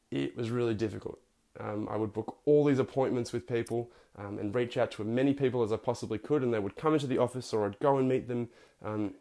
it 0.09 0.35
was 0.35 0.49
really 0.49 0.73
difficult. 0.73 1.19
Um, 1.59 1.87
I 1.91 1.95
would 1.95 2.11
book 2.11 2.39
all 2.45 2.65
these 2.65 2.79
appointments 2.79 3.31
with 3.31 3.45
people 3.45 3.91
um, 4.17 4.39
and 4.39 4.55
reach 4.55 4.77
out 4.77 4.89
to 4.93 5.03
as 5.03 5.07
many 5.07 5.31
people 5.35 5.61
as 5.61 5.71
I 5.71 5.77
possibly 5.77 6.17
could, 6.17 6.41
and 6.41 6.51
they 6.51 6.57
would 6.57 6.75
come 6.75 6.95
into 6.95 7.05
the 7.05 7.19
office, 7.19 7.53
or 7.53 7.67
I'd 7.67 7.77
go 7.77 7.99
and 7.99 8.09
meet 8.09 8.27
them 8.27 8.49
um, 8.83 9.13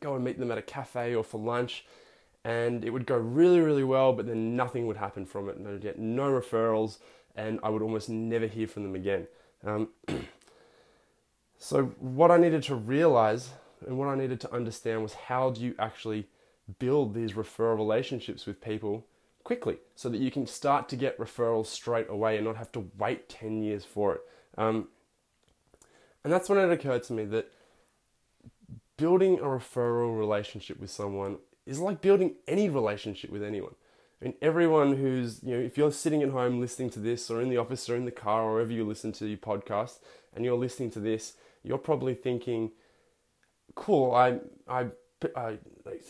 go 0.00 0.16
and 0.16 0.24
meet 0.24 0.40
them 0.40 0.50
at 0.50 0.58
a 0.58 0.62
cafe 0.62 1.14
or 1.14 1.22
for 1.22 1.38
lunch, 1.38 1.84
and 2.42 2.84
it 2.84 2.90
would 2.90 3.06
go 3.06 3.16
really, 3.16 3.60
really 3.60 3.84
well, 3.84 4.12
but 4.12 4.26
then 4.26 4.56
nothing 4.56 4.88
would 4.88 4.96
happen 4.96 5.24
from 5.24 5.48
it, 5.48 5.56
and 5.56 5.68
I'd 5.68 5.80
get 5.80 6.00
no 6.00 6.32
referrals, 6.32 6.98
and 7.36 7.60
I 7.62 7.68
would 7.68 7.80
almost 7.82 8.08
never 8.08 8.48
hear 8.48 8.66
from 8.66 8.82
them 8.82 8.96
again. 8.96 9.28
So, 11.64 11.84
what 11.98 12.30
I 12.30 12.36
needed 12.36 12.62
to 12.64 12.74
realize 12.74 13.48
and 13.86 13.96
what 13.96 14.08
I 14.08 14.16
needed 14.16 14.38
to 14.42 14.52
understand 14.52 15.02
was 15.02 15.14
how 15.14 15.48
do 15.48 15.62
you 15.62 15.74
actually 15.78 16.26
build 16.78 17.14
these 17.14 17.32
referral 17.32 17.78
relationships 17.78 18.44
with 18.44 18.60
people 18.60 19.06
quickly 19.44 19.78
so 19.96 20.10
that 20.10 20.20
you 20.20 20.30
can 20.30 20.46
start 20.46 20.90
to 20.90 20.96
get 20.96 21.18
referrals 21.18 21.68
straight 21.68 22.10
away 22.10 22.36
and 22.36 22.44
not 22.44 22.58
have 22.58 22.70
to 22.72 22.90
wait 22.98 23.30
10 23.30 23.62
years 23.62 23.82
for 23.82 24.16
it. 24.16 24.20
Um, 24.58 24.88
and 26.22 26.30
that's 26.30 26.50
when 26.50 26.58
it 26.58 26.70
occurred 26.70 27.02
to 27.04 27.14
me 27.14 27.24
that 27.24 27.50
building 28.98 29.38
a 29.38 29.44
referral 29.44 30.18
relationship 30.18 30.78
with 30.78 30.90
someone 30.90 31.38
is 31.64 31.78
like 31.78 32.02
building 32.02 32.34
any 32.46 32.68
relationship 32.68 33.30
with 33.30 33.42
anyone. 33.42 33.74
I 34.20 34.26
mean, 34.26 34.34
everyone 34.42 34.96
who's, 34.98 35.42
you 35.42 35.56
know, 35.56 35.62
if 35.62 35.78
you're 35.78 35.92
sitting 35.92 36.22
at 36.22 36.28
home 36.28 36.60
listening 36.60 36.90
to 36.90 37.00
this, 37.00 37.30
or 37.30 37.40
in 37.40 37.48
the 37.48 37.56
office, 37.56 37.88
or 37.88 37.96
in 37.96 38.04
the 38.04 38.10
car, 38.10 38.42
or 38.42 38.52
wherever 38.52 38.72
you 38.72 38.84
listen 38.84 39.12
to 39.12 39.26
your 39.26 39.38
podcast, 39.38 40.00
and 40.34 40.44
you're 40.44 40.58
listening 40.58 40.90
to 40.90 41.00
this, 41.00 41.34
you're 41.64 41.78
probably 41.78 42.14
thinking, 42.14 42.70
cool, 43.74 44.14
I, 44.14 44.38
I, 44.68 44.88
I 45.34 45.58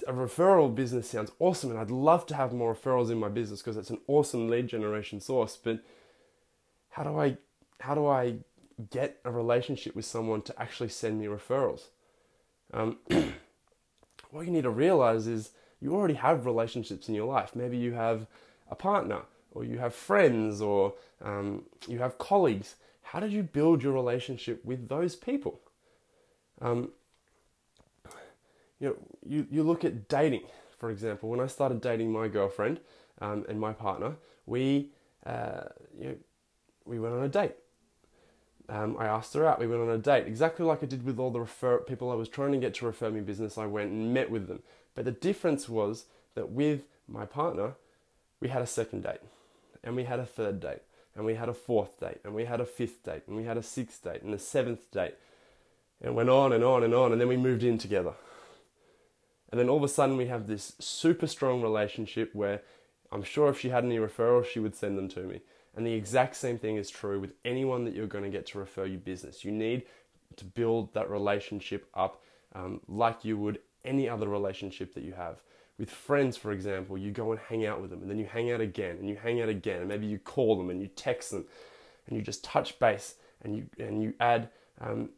a 0.06 0.12
referral 0.12 0.74
business 0.74 1.08
sounds 1.08 1.30
awesome, 1.38 1.70
and 1.70 1.78
I'd 1.78 1.90
love 1.90 2.26
to 2.26 2.34
have 2.34 2.52
more 2.52 2.74
referrals 2.74 3.10
in 3.10 3.18
my 3.18 3.28
business 3.28 3.60
because 3.60 3.76
it's 3.76 3.90
an 3.90 4.00
awesome 4.06 4.48
lead 4.48 4.68
generation 4.68 5.20
source. 5.20 5.56
But 5.56 5.80
how 6.90 7.04
do 7.04 7.18
I, 7.18 7.36
how 7.80 7.94
do 7.94 8.06
I 8.06 8.36
get 8.90 9.20
a 9.24 9.30
relationship 9.30 9.94
with 9.94 10.04
someone 10.04 10.42
to 10.42 10.60
actually 10.60 10.88
send 10.88 11.20
me 11.20 11.26
referrals? 11.26 11.82
Um, 12.72 12.98
what 14.30 14.46
you 14.46 14.52
need 14.52 14.64
to 14.64 14.70
realize 14.70 15.26
is 15.26 15.52
you 15.80 15.94
already 15.94 16.14
have 16.14 16.46
relationships 16.46 17.08
in 17.08 17.14
your 17.14 17.26
life. 17.26 17.54
Maybe 17.54 17.76
you 17.76 17.92
have 17.92 18.26
a 18.70 18.74
partner, 18.74 19.22
or 19.52 19.64
you 19.64 19.78
have 19.78 19.94
friends, 19.94 20.60
or 20.60 20.94
um, 21.22 21.64
you 21.86 21.98
have 21.98 22.18
colleagues. 22.18 22.74
How 23.04 23.20
did 23.20 23.32
you 23.32 23.42
build 23.42 23.82
your 23.82 23.92
relationship 23.92 24.64
with 24.64 24.88
those 24.88 25.14
people? 25.14 25.60
Um, 26.60 26.90
you 28.80 28.88
know, 28.88 28.96
you, 29.24 29.46
you 29.50 29.62
look 29.62 29.84
at 29.84 30.08
dating, 30.08 30.44
for 30.78 30.90
example. 30.90 31.28
When 31.28 31.40
I 31.40 31.46
started 31.46 31.80
dating 31.80 32.12
my 32.12 32.28
girlfriend 32.28 32.80
um, 33.20 33.44
and 33.48 33.60
my 33.60 33.72
partner, 33.72 34.16
we 34.46 34.90
uh, 35.24 35.64
you 35.98 36.08
know, 36.08 36.16
we 36.84 36.98
went 36.98 37.14
on 37.14 37.22
a 37.22 37.28
date. 37.28 37.54
Um, 38.68 38.96
I 38.98 39.06
asked 39.06 39.34
her 39.34 39.46
out. 39.46 39.60
We 39.60 39.66
went 39.66 39.82
on 39.82 39.90
a 39.90 39.98
date, 39.98 40.26
exactly 40.26 40.64
like 40.64 40.82
I 40.82 40.86
did 40.86 41.04
with 41.04 41.18
all 41.18 41.30
the 41.30 41.40
refer 41.40 41.78
people 41.78 42.10
I 42.10 42.14
was 42.14 42.28
trying 42.28 42.52
to 42.52 42.58
get 42.58 42.74
to 42.74 42.86
refer 42.86 43.10
me 43.10 43.20
business. 43.20 43.58
I 43.58 43.66
went 43.66 43.90
and 43.90 44.12
met 44.12 44.30
with 44.30 44.48
them. 44.48 44.62
But 44.94 45.04
the 45.04 45.12
difference 45.12 45.68
was 45.68 46.06
that 46.34 46.50
with 46.50 46.82
my 47.06 47.26
partner, 47.26 47.74
we 48.40 48.48
had 48.48 48.62
a 48.62 48.66
second 48.66 49.02
date, 49.02 49.20
and 49.82 49.96
we 49.96 50.04
had 50.04 50.18
a 50.18 50.26
third 50.26 50.60
date, 50.60 50.82
and 51.16 51.24
we 51.24 51.34
had 51.34 51.48
a 51.48 51.54
fourth 51.54 52.00
date, 52.00 52.18
and 52.24 52.34
we 52.34 52.44
had 52.44 52.60
a 52.60 52.66
fifth 52.66 53.02
date, 53.04 53.22
and 53.26 53.36
we 53.36 53.44
had 53.44 53.56
a 53.56 53.62
sixth 53.62 54.02
date, 54.02 54.22
and 54.22 54.34
a 54.34 54.38
seventh 54.38 54.90
date, 54.90 55.14
and 56.02 56.14
went 56.14 56.28
on 56.28 56.52
and 56.52 56.64
on 56.64 56.82
and 56.82 56.94
on, 56.94 57.12
and 57.12 57.20
then 57.20 57.28
we 57.28 57.36
moved 57.36 57.62
in 57.62 57.78
together. 57.78 58.14
And 59.50 59.60
then 59.60 59.68
all 59.68 59.76
of 59.76 59.84
a 59.84 59.88
sudden, 59.88 60.16
we 60.16 60.26
have 60.26 60.46
this 60.46 60.74
super 60.80 61.26
strong 61.26 61.62
relationship 61.62 62.34
where 62.34 62.62
I'm 63.12 63.22
sure 63.22 63.48
if 63.48 63.60
she 63.60 63.68
had 63.68 63.84
any 63.84 63.98
referrals, 63.98 64.46
she 64.46 64.58
would 64.58 64.74
send 64.74 64.98
them 64.98 65.08
to 65.10 65.20
me. 65.20 65.42
And 65.76 65.86
the 65.86 65.92
exact 65.92 66.36
same 66.36 66.58
thing 66.58 66.76
is 66.76 66.90
true 66.90 67.20
with 67.20 67.34
anyone 67.44 67.84
that 67.84 67.94
you're 67.94 68.06
going 68.06 68.24
to 68.24 68.30
get 68.30 68.46
to 68.46 68.58
refer 68.58 68.84
you 68.84 68.98
business. 68.98 69.44
You 69.44 69.52
need 69.52 69.84
to 70.36 70.44
build 70.44 70.92
that 70.94 71.10
relationship 71.10 71.86
up 71.94 72.22
um, 72.54 72.80
like 72.88 73.24
you 73.24 73.36
would 73.38 73.60
any 73.84 74.08
other 74.08 74.28
relationship 74.28 74.94
that 74.94 75.04
you 75.04 75.12
have. 75.12 75.42
With 75.78 75.90
friends, 75.90 76.36
for 76.36 76.52
example, 76.52 76.96
you 76.96 77.10
go 77.10 77.32
and 77.32 77.40
hang 77.48 77.66
out 77.66 77.80
with 77.80 77.90
them, 77.90 78.00
and 78.00 78.10
then 78.10 78.18
you 78.18 78.26
hang 78.26 78.52
out 78.52 78.60
again, 78.60 78.96
and 78.98 79.08
you 79.08 79.16
hang 79.16 79.40
out 79.40 79.48
again, 79.48 79.80
and 79.80 79.88
maybe 79.88 80.06
you 80.06 80.18
call 80.18 80.56
them 80.56 80.70
and 80.70 80.80
you 80.80 80.86
text 80.88 81.30
them, 81.30 81.44
and 82.06 82.16
you 82.16 82.22
just 82.22 82.44
touch 82.44 82.78
base, 82.78 83.16
and 83.42 83.56
you 83.56 83.66
and 83.78 84.02
you 84.02 84.14
add, 84.20 84.50
um, 84.80 85.10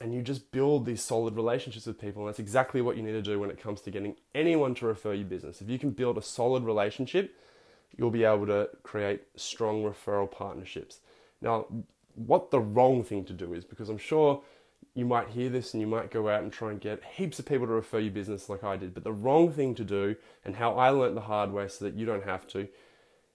and 0.00 0.14
you 0.14 0.22
just 0.22 0.50
build 0.50 0.86
these 0.86 1.02
solid 1.02 1.36
relationships 1.36 1.86
with 1.86 2.00
people. 2.00 2.22
And 2.22 2.28
that's 2.28 2.38
exactly 2.38 2.80
what 2.80 2.96
you 2.96 3.02
need 3.02 3.12
to 3.12 3.22
do 3.22 3.38
when 3.38 3.50
it 3.50 3.60
comes 3.60 3.82
to 3.82 3.90
getting 3.90 4.16
anyone 4.34 4.74
to 4.76 4.86
refer 4.86 5.12
you 5.12 5.24
business. 5.24 5.60
If 5.60 5.68
you 5.68 5.78
can 5.78 5.90
build 5.90 6.16
a 6.16 6.22
solid 6.22 6.64
relationship, 6.64 7.34
you'll 7.96 8.10
be 8.10 8.24
able 8.24 8.46
to 8.46 8.70
create 8.82 9.22
strong 9.36 9.82
referral 9.82 10.30
partnerships. 10.30 11.00
Now, 11.42 11.66
what 12.14 12.50
the 12.50 12.60
wrong 12.60 13.04
thing 13.04 13.24
to 13.26 13.32
do 13.32 13.52
is 13.52 13.64
because 13.64 13.90
I'm 13.90 13.98
sure 13.98 14.42
you 14.96 15.04
might 15.04 15.28
hear 15.28 15.50
this 15.50 15.74
and 15.74 15.80
you 15.82 15.86
might 15.86 16.10
go 16.10 16.26
out 16.30 16.42
and 16.42 16.50
try 16.50 16.70
and 16.70 16.80
get 16.80 17.04
heaps 17.04 17.38
of 17.38 17.44
people 17.44 17.66
to 17.66 17.72
refer 17.72 17.98
you 17.98 18.10
business 18.10 18.48
like 18.48 18.64
I 18.64 18.78
did. 18.78 18.94
But 18.94 19.04
the 19.04 19.12
wrong 19.12 19.52
thing 19.52 19.74
to 19.74 19.84
do, 19.84 20.16
and 20.42 20.56
how 20.56 20.72
I 20.72 20.88
learned 20.88 21.18
the 21.18 21.20
hard 21.32 21.52
way 21.52 21.68
so 21.68 21.84
that 21.84 21.94
you 21.94 22.06
don't 22.06 22.24
have 22.24 22.48
to, 22.48 22.66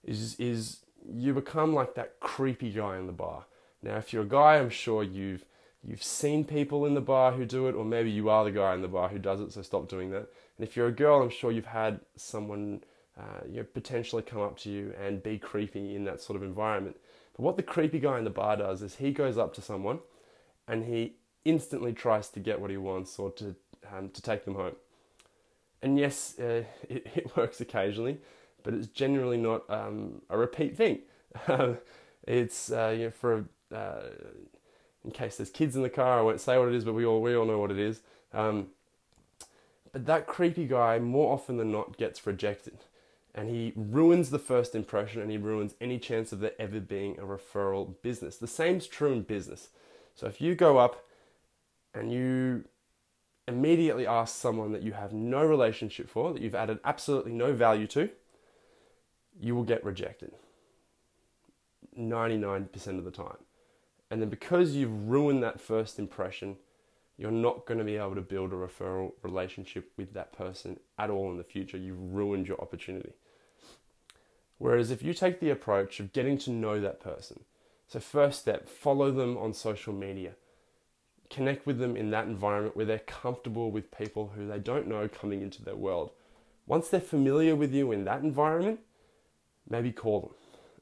is 0.03 0.36
is 0.39 0.80
you 1.08 1.36
become 1.36 1.74
like 1.75 1.94
that 1.94 2.20
creepy 2.20 2.72
guy 2.72 2.98
in 2.98 3.06
the 3.06 3.13
bar. 3.13 3.46
Now, 3.84 3.98
if 3.98 4.12
you're 4.12 4.24
a 4.24 4.27
guy, 4.27 4.58
I'm 4.58 4.72
sure 4.72 5.03
you've 5.03 5.46
you've 5.84 6.03
seen 6.03 6.46
people 6.46 6.84
in 6.88 6.96
the 6.96 7.01
bar 7.01 7.32
who 7.34 7.46
do 7.46 7.68
it, 7.68 7.75
or 7.75 7.86
maybe 7.86 8.10
you 8.10 8.27
are 8.27 8.44
the 8.44 8.51
guy 8.51 8.74
in 8.74 8.82
the 8.82 8.88
bar 8.88 9.10
who 9.10 9.20
does 9.20 9.39
it. 9.39 9.53
So 9.53 9.62
stop 9.62 9.88
doing 9.88 10.10
that. 10.10 10.27
And 10.58 10.68
if 10.68 10.75
you're 10.75 10.88
a 10.88 10.91
girl, 10.91 11.22
I'm 11.22 11.30
sure 11.30 11.51
you've 11.51 11.65
had 11.65 12.00
someone 12.15 12.84
uh, 13.20 13.46
you 13.48 13.58
know, 13.58 13.65
potentially 13.72 14.24
come 14.24 14.41
up 14.41 14.58
to 14.60 14.70
you 14.72 14.96
and 15.00 15.22
be 15.22 15.38
creepy 15.38 15.96
in 15.96 16.06
that 16.06 16.22
sort 16.22 16.38
of 16.38 16.44
environment. 16.44 16.98
But 17.38 17.44
what 17.44 17.56
the 17.56 17.63
creepy 17.63 18.00
guy 18.00 18.18
in 18.18 18.24
the 18.24 18.32
bar 18.32 18.58
does 18.58 18.82
is 18.82 18.96
he 18.96 19.12
goes 19.12 19.38
up 19.38 19.53
to 19.56 19.62
someone 19.62 20.00
and 20.68 20.86
he 20.86 21.18
instantly 21.45 21.93
tries 21.93 22.29
to 22.29 22.39
get 22.39 22.60
what 22.60 22.69
he 22.69 22.77
wants 22.77 23.17
or 23.17 23.31
to, 23.31 23.55
um, 23.95 24.10
to 24.10 24.21
take 24.21 24.45
them 24.45 24.55
home. 24.55 24.75
And 25.81 25.98
yes, 25.98 26.38
uh, 26.39 26.63
it, 26.89 27.07
it, 27.15 27.36
works 27.36 27.62
occasionally, 27.62 28.19
but 28.63 28.74
it's 28.74 28.88
generally 28.88 29.38
not 29.38 29.69
um, 29.69 30.21
a 30.29 30.38
repeat 30.38 30.77
thing. 30.77 31.00
it's 32.27 32.71
uh, 32.71 32.93
you 32.95 33.05
know, 33.05 33.12
for 33.12 33.45
uh, 33.74 34.01
in 35.03 35.12
case 35.12 35.38
there's 35.38 35.50
kids 35.50 35.75
in 35.75 35.81
the 35.81 35.89
car, 35.89 36.19
I 36.19 36.21
won't 36.21 36.41
say 36.41 36.57
what 36.57 36.67
it 36.67 36.75
is, 36.75 36.86
but 36.86 36.93
we 36.93 37.05
all 37.05 37.21
we 37.21 37.36
all 37.36 37.45
know 37.45 37.60
what 37.60 37.71
it 37.71 37.79
is. 37.79 38.01
Um, 38.33 38.67
but 39.91 40.05
that 40.05 40.27
creepy 40.27 40.65
guy, 40.65 41.00
more 41.00 41.33
often 41.33 41.57
than 41.57 41.71
not, 41.71 41.98
gets 41.98 42.25
rejected, 42.25 42.86
and 43.33 43.50
he 43.50 43.74
ruins 43.75 44.29
the 44.29 44.39
first 44.39 44.75
impression, 44.75 45.21
and 45.21 45.31
he 45.31 45.38
ruins 45.38 45.74
any 45.81 46.00
chance 46.00 46.31
of 46.31 46.39
there 46.39 46.53
ever 46.60 46.79
being 46.79 47.17
a 47.17 47.24
referral 47.24 47.95
business. 48.01 48.38
The 48.38 48.48
same's 48.48 48.88
true 48.88 49.12
in 49.12 49.24
business. 49.24 49.69
So 50.15 50.27
if 50.27 50.39
you 50.39 50.55
go 50.55 50.77
up 50.77 51.05
and 51.93 52.12
you 52.12 52.63
immediately 53.48 54.07
ask 54.07 54.36
someone 54.36 54.71
that 54.71 54.83
you 54.83 54.93
have 54.93 55.13
no 55.13 55.43
relationship 55.43 56.10
for, 56.10 56.33
that 56.33 56.41
you've 56.41 56.55
added 56.55 56.79
absolutely 56.83 57.33
no 57.33 57.53
value 57.53 57.88
to, 57.88 58.10
you 59.39 59.55
will 59.55 59.63
get 59.63 59.83
rejected 59.83 60.31
99% 61.98 62.98
of 62.98 63.03
the 63.03 63.12
time. 63.12 63.38
And 64.10 64.21
then 64.21 64.29
because 64.29 64.75
you've 64.75 65.10
ruined 65.10 65.41
that 65.43 65.60
first 65.60 66.00
impression, 66.00 66.57
you're 67.17 67.31
not 67.31 67.65
going 67.65 67.77
to 67.77 67.83
be 67.83 67.98
able 67.98 68.15
to 68.15 68.21
build 68.21 68.51
a 68.51 68.55
referral 68.55 69.13
relationship 69.21 69.91
with 69.98 70.13
that 70.13 70.33
person 70.33 70.79
at 70.98 71.10
all 71.10 71.31
in 71.31 71.38
the 71.38 71.43
future. 71.43 71.77
You've 71.77 72.13
ruined 72.13 72.48
your 72.48 72.60
opportunity. 72.60 73.13
Whereas 74.57 74.91
if 74.91 75.01
you 75.01 75.13
take 75.13 75.39
the 75.39 75.50
approach 75.50 76.00
of 76.00 76.13
getting 76.13 76.38
to 76.39 76.51
know 76.51 76.79
that 76.79 77.00
person, 77.00 77.41
so 77.88 78.00
first 78.00 78.39
step, 78.39 78.69
follow 78.69 79.12
them 79.12 79.38
on 79.38 79.53
social 79.53 79.93
media 79.93 80.33
connect 81.31 81.65
with 81.65 81.79
them 81.79 81.95
in 81.95 82.11
that 82.11 82.25
environment 82.25 82.75
where 82.75 82.85
they're 82.85 83.00
comfortable 83.00 83.71
with 83.71 83.89
people 83.91 84.33
who 84.35 84.47
they 84.47 84.59
don't 84.59 84.88
know 84.88 85.07
coming 85.07 85.41
into 85.41 85.63
their 85.63 85.75
world. 85.75 86.11
Once 86.67 86.89
they're 86.89 87.00
familiar 87.00 87.55
with 87.55 87.73
you 87.73 87.91
in 87.91 88.05
that 88.05 88.21
environment, 88.21 88.79
maybe 89.67 89.91
call 89.91 90.21
them, 90.21 90.31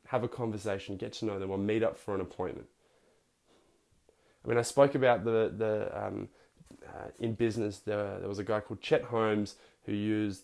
have 0.08 0.24
a 0.24 0.28
conversation, 0.28 0.98
get 0.98 1.14
to 1.14 1.26
know 1.26 1.40
them, 1.40 1.52
or 1.52 1.58
meet 1.58 1.84
up 1.84 1.96
for 1.96 2.16
an 2.16 2.22
appointment. 2.22 2.68
I 4.44 4.48
mean, 4.48 4.58
I 4.58 4.64
spoke 4.64 4.96
about 4.96 5.24
the 5.24 5.54
the 5.56 6.06
um, 6.06 6.30
uh, 6.88 7.10
in 7.20 7.34
business. 7.34 7.80
There, 7.80 8.20
there 8.20 8.30
was 8.30 8.40
a 8.40 8.44
guy 8.44 8.60
called 8.60 8.82
Chet 8.82 9.04
Holmes 9.04 9.56
who 9.86 9.94
used 9.94 10.44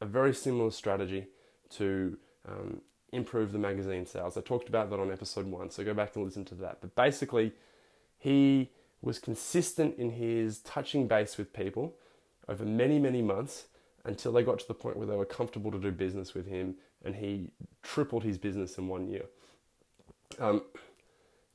a 0.00 0.06
very 0.06 0.34
similar 0.34 0.70
strategy 0.70 1.26
to 1.70 2.16
um, 2.48 2.80
improve 3.12 3.52
the 3.52 3.58
magazine 3.58 4.06
sales. 4.06 4.36
I 4.36 4.40
talked 4.40 4.68
about 4.68 4.90
that 4.90 5.00
on 5.00 5.10
episode 5.10 5.46
one, 5.46 5.70
so 5.70 5.84
go 5.84 5.94
back 5.94 6.16
and 6.16 6.24
listen 6.24 6.44
to 6.46 6.54
that. 6.56 6.80
But 6.80 6.94
basically, 6.94 7.52
he 8.18 8.70
was 9.02 9.18
consistent 9.18 9.96
in 9.98 10.10
his 10.10 10.58
touching 10.58 11.06
base 11.06 11.38
with 11.38 11.52
people 11.52 11.94
over 12.48 12.64
many, 12.64 12.98
many 12.98 13.22
months 13.22 13.66
until 14.04 14.32
they 14.32 14.42
got 14.42 14.58
to 14.58 14.68
the 14.68 14.74
point 14.74 14.96
where 14.96 15.06
they 15.06 15.16
were 15.16 15.26
comfortable 15.26 15.70
to 15.70 15.78
do 15.78 15.90
business 15.90 16.34
with 16.34 16.46
him 16.46 16.74
and 17.04 17.16
he 17.16 17.50
tripled 17.82 18.24
his 18.24 18.38
business 18.38 18.76
in 18.78 18.88
one 18.88 19.08
year. 19.08 19.24
Um, 20.38 20.62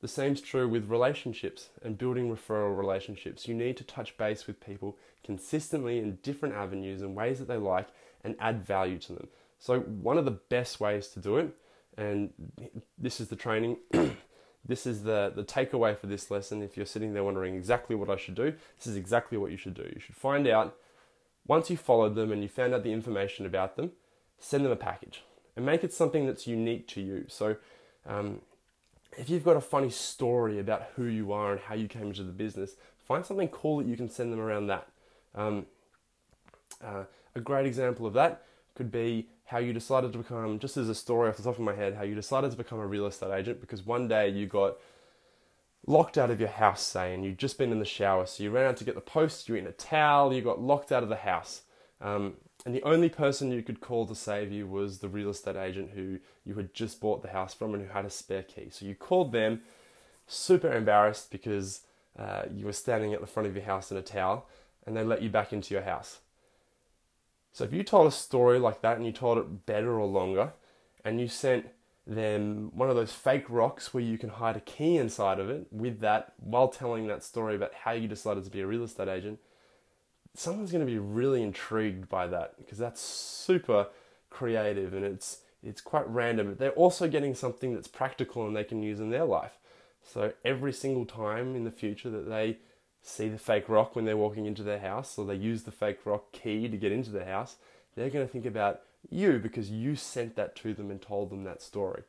the 0.00 0.08
same's 0.08 0.40
true 0.40 0.68
with 0.68 0.90
relationships 0.90 1.70
and 1.82 1.96
building 1.96 2.34
referral 2.34 2.76
relationships. 2.76 3.48
You 3.48 3.54
need 3.54 3.76
to 3.78 3.84
touch 3.84 4.16
base 4.16 4.46
with 4.46 4.64
people 4.64 4.98
consistently 5.24 5.98
in 5.98 6.18
different 6.22 6.54
avenues 6.54 7.02
and 7.02 7.16
ways 7.16 7.38
that 7.38 7.48
they 7.48 7.56
like 7.56 7.88
and 8.22 8.36
add 8.38 8.64
value 8.64 8.98
to 8.98 9.14
them. 9.14 9.28
So, 9.58 9.80
one 9.80 10.18
of 10.18 10.24
the 10.26 10.32
best 10.32 10.80
ways 10.80 11.08
to 11.08 11.20
do 11.20 11.38
it, 11.38 11.56
and 11.96 12.30
this 12.98 13.20
is 13.20 13.28
the 13.28 13.36
training 13.36 13.78
this 14.66 14.86
is 14.86 15.04
the, 15.04 15.32
the 15.34 15.44
takeaway 15.44 15.96
for 15.96 16.06
this 16.06 16.30
lesson. 16.30 16.62
If 16.62 16.76
you're 16.76 16.86
sitting 16.86 17.14
there 17.14 17.24
wondering 17.24 17.54
exactly 17.54 17.94
what 17.96 18.10
I 18.10 18.16
should 18.16 18.34
do, 18.34 18.54
this 18.78 18.86
is 18.86 18.96
exactly 18.96 19.38
what 19.38 19.50
you 19.50 19.56
should 19.56 19.74
do. 19.74 19.82
You 19.82 20.00
should 20.00 20.16
find 20.16 20.46
out, 20.46 20.76
once 21.46 21.70
you 21.70 21.76
followed 21.76 22.14
them 22.14 22.32
and 22.32 22.42
you 22.42 22.48
found 22.48 22.74
out 22.74 22.82
the 22.82 22.92
information 22.92 23.46
about 23.46 23.76
them, 23.76 23.92
send 24.38 24.64
them 24.64 24.72
a 24.72 24.76
package 24.76 25.22
and 25.54 25.64
make 25.64 25.84
it 25.84 25.92
something 25.92 26.26
that's 26.26 26.46
unique 26.46 26.86
to 26.88 27.00
you. 27.00 27.24
So, 27.28 27.56
um, 28.06 28.40
if 29.16 29.30
you've 29.30 29.44
got 29.44 29.56
a 29.56 29.60
funny 29.60 29.90
story 29.90 30.58
about 30.58 30.88
who 30.96 31.04
you 31.04 31.32
are 31.32 31.52
and 31.52 31.60
how 31.60 31.74
you 31.74 31.88
came 31.88 32.08
into 32.08 32.22
the 32.22 32.32
business, 32.32 32.76
find 32.98 33.24
something 33.24 33.48
cool 33.48 33.78
that 33.78 33.86
you 33.86 33.96
can 33.96 34.10
send 34.10 34.32
them 34.32 34.40
around 34.40 34.66
that. 34.66 34.88
Um, 35.34 35.66
uh, 36.84 37.04
a 37.34 37.40
great 37.40 37.66
example 37.66 38.06
of 38.06 38.12
that 38.14 38.42
could 38.74 38.90
be 38.90 39.28
how 39.46 39.58
you 39.58 39.72
decided 39.72 40.12
to 40.12 40.18
become, 40.18 40.58
just 40.58 40.76
as 40.76 40.88
a 40.88 40.94
story 40.94 41.28
off 41.28 41.36
the 41.36 41.42
top 41.42 41.54
of 41.54 41.60
my 41.60 41.74
head, 41.74 41.94
how 41.94 42.02
you 42.02 42.14
decided 42.14 42.50
to 42.50 42.56
become 42.56 42.80
a 42.80 42.86
real 42.86 43.06
estate 43.06 43.32
agent 43.32 43.60
because 43.60 43.86
one 43.86 44.08
day 44.08 44.28
you 44.28 44.46
got 44.46 44.76
locked 45.86 46.18
out 46.18 46.30
of 46.30 46.40
your 46.40 46.48
house, 46.48 46.82
say, 46.82 47.14
and 47.14 47.24
you'd 47.24 47.38
just 47.38 47.56
been 47.56 47.70
in 47.70 47.78
the 47.78 47.84
shower. 47.84 48.26
So 48.26 48.42
you 48.42 48.50
ran 48.50 48.66
out 48.66 48.76
to 48.78 48.84
get 48.84 48.96
the 48.96 49.00
post, 49.00 49.48
you 49.48 49.54
were 49.54 49.60
in 49.60 49.66
a 49.66 49.72
towel, 49.72 50.32
you 50.32 50.42
got 50.42 50.60
locked 50.60 50.90
out 50.90 51.04
of 51.04 51.08
the 51.08 51.16
house. 51.16 51.62
Um, 52.00 52.34
and 52.64 52.74
the 52.74 52.82
only 52.82 53.08
person 53.08 53.52
you 53.52 53.62
could 53.62 53.80
call 53.80 54.06
to 54.06 54.14
save 54.16 54.50
you 54.50 54.66
was 54.66 54.98
the 54.98 55.08
real 55.08 55.30
estate 55.30 55.54
agent 55.54 55.92
who 55.94 56.18
you 56.44 56.54
had 56.54 56.74
just 56.74 57.00
bought 57.00 57.22
the 57.22 57.28
house 57.28 57.54
from 57.54 57.72
and 57.72 57.86
who 57.86 57.92
had 57.92 58.04
a 58.04 58.10
spare 58.10 58.42
key. 58.42 58.68
So 58.70 58.84
you 58.84 58.96
called 58.96 59.30
them, 59.30 59.60
super 60.26 60.72
embarrassed 60.72 61.30
because 61.30 61.82
uh, 62.18 62.42
you 62.52 62.64
were 62.64 62.72
standing 62.72 63.14
at 63.14 63.20
the 63.20 63.26
front 63.28 63.48
of 63.48 63.54
your 63.54 63.64
house 63.64 63.92
in 63.92 63.96
a 63.96 64.02
towel, 64.02 64.48
and 64.84 64.96
they 64.96 65.04
let 65.04 65.22
you 65.22 65.28
back 65.28 65.52
into 65.52 65.72
your 65.72 65.84
house. 65.84 66.18
So 67.56 67.64
if 67.64 67.72
you 67.72 67.82
told 67.82 68.06
a 68.06 68.10
story 68.10 68.58
like 68.58 68.82
that 68.82 68.98
and 68.98 69.06
you 69.06 69.12
told 69.12 69.38
it 69.38 69.64
better 69.64 69.98
or 69.98 70.04
longer, 70.04 70.52
and 71.06 71.18
you 71.18 71.26
sent 71.26 71.66
them 72.06 72.70
one 72.74 72.90
of 72.90 72.96
those 72.96 73.12
fake 73.12 73.46
rocks 73.48 73.94
where 73.94 74.02
you 74.02 74.18
can 74.18 74.28
hide 74.28 74.58
a 74.58 74.60
key 74.60 74.98
inside 74.98 75.40
of 75.40 75.48
it 75.48 75.66
with 75.70 76.00
that 76.00 76.34
while 76.36 76.68
telling 76.68 77.06
that 77.06 77.24
story 77.24 77.56
about 77.56 77.72
how 77.72 77.92
you 77.92 78.08
decided 78.08 78.44
to 78.44 78.50
be 78.50 78.60
a 78.60 78.66
real 78.66 78.84
estate 78.84 79.08
agent, 79.08 79.38
someone's 80.34 80.70
going 80.70 80.84
to 80.84 80.92
be 80.92 80.98
really 80.98 81.42
intrigued 81.42 82.10
by 82.10 82.26
that 82.26 82.58
because 82.58 82.76
that's 82.76 83.00
super 83.00 83.86
creative 84.28 84.92
and 84.92 85.06
it's 85.06 85.38
it's 85.62 85.80
quite 85.80 86.06
random. 86.10 86.56
They're 86.58 86.72
also 86.72 87.08
getting 87.08 87.34
something 87.34 87.72
that's 87.72 87.88
practical 87.88 88.46
and 88.46 88.54
they 88.54 88.64
can 88.64 88.82
use 88.82 89.00
in 89.00 89.08
their 89.08 89.24
life. 89.24 89.56
So 90.02 90.34
every 90.44 90.74
single 90.74 91.06
time 91.06 91.56
in 91.56 91.64
the 91.64 91.70
future 91.70 92.10
that 92.10 92.28
they 92.28 92.58
see 93.06 93.28
the 93.28 93.38
fake 93.38 93.68
rock 93.68 93.94
when 93.94 94.04
they're 94.04 94.16
walking 94.16 94.46
into 94.46 94.62
their 94.62 94.80
house, 94.80 95.16
or 95.16 95.24
they 95.24 95.34
use 95.34 95.62
the 95.62 95.70
fake 95.70 96.04
rock 96.04 96.32
key 96.32 96.68
to 96.68 96.76
get 96.76 96.92
into 96.92 97.10
the 97.10 97.24
house, 97.24 97.56
they're 97.94 98.10
going 98.10 98.26
to 98.26 98.32
think 98.32 98.46
about 98.46 98.80
you 99.08 99.38
because 99.38 99.70
you 99.70 99.94
sent 99.94 100.34
that 100.36 100.56
to 100.56 100.74
them 100.74 100.90
and 100.90 101.00
told 101.00 101.30
them 101.30 101.44
that 101.44 101.62
story. 101.62 102.02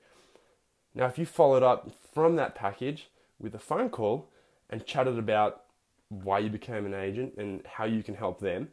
Now, 0.95 1.05
if 1.05 1.19
you 1.19 1.25
followed 1.25 1.61
up 1.61 1.91
from 2.13 2.35
that 2.37 2.55
package 2.55 3.09
with 3.39 3.53
a 3.53 3.59
phone 3.59 3.89
call 3.89 4.29
and 4.69 4.85
chatted 4.85 5.19
about 5.19 5.63
why 6.09 6.39
you 6.39 6.49
became 6.49 6.85
an 6.85 6.93
agent 6.93 7.35
and 7.37 7.61
how 7.65 7.85
you 7.85 8.01
can 8.01 8.15
help 8.15 8.39
them, 8.39 8.69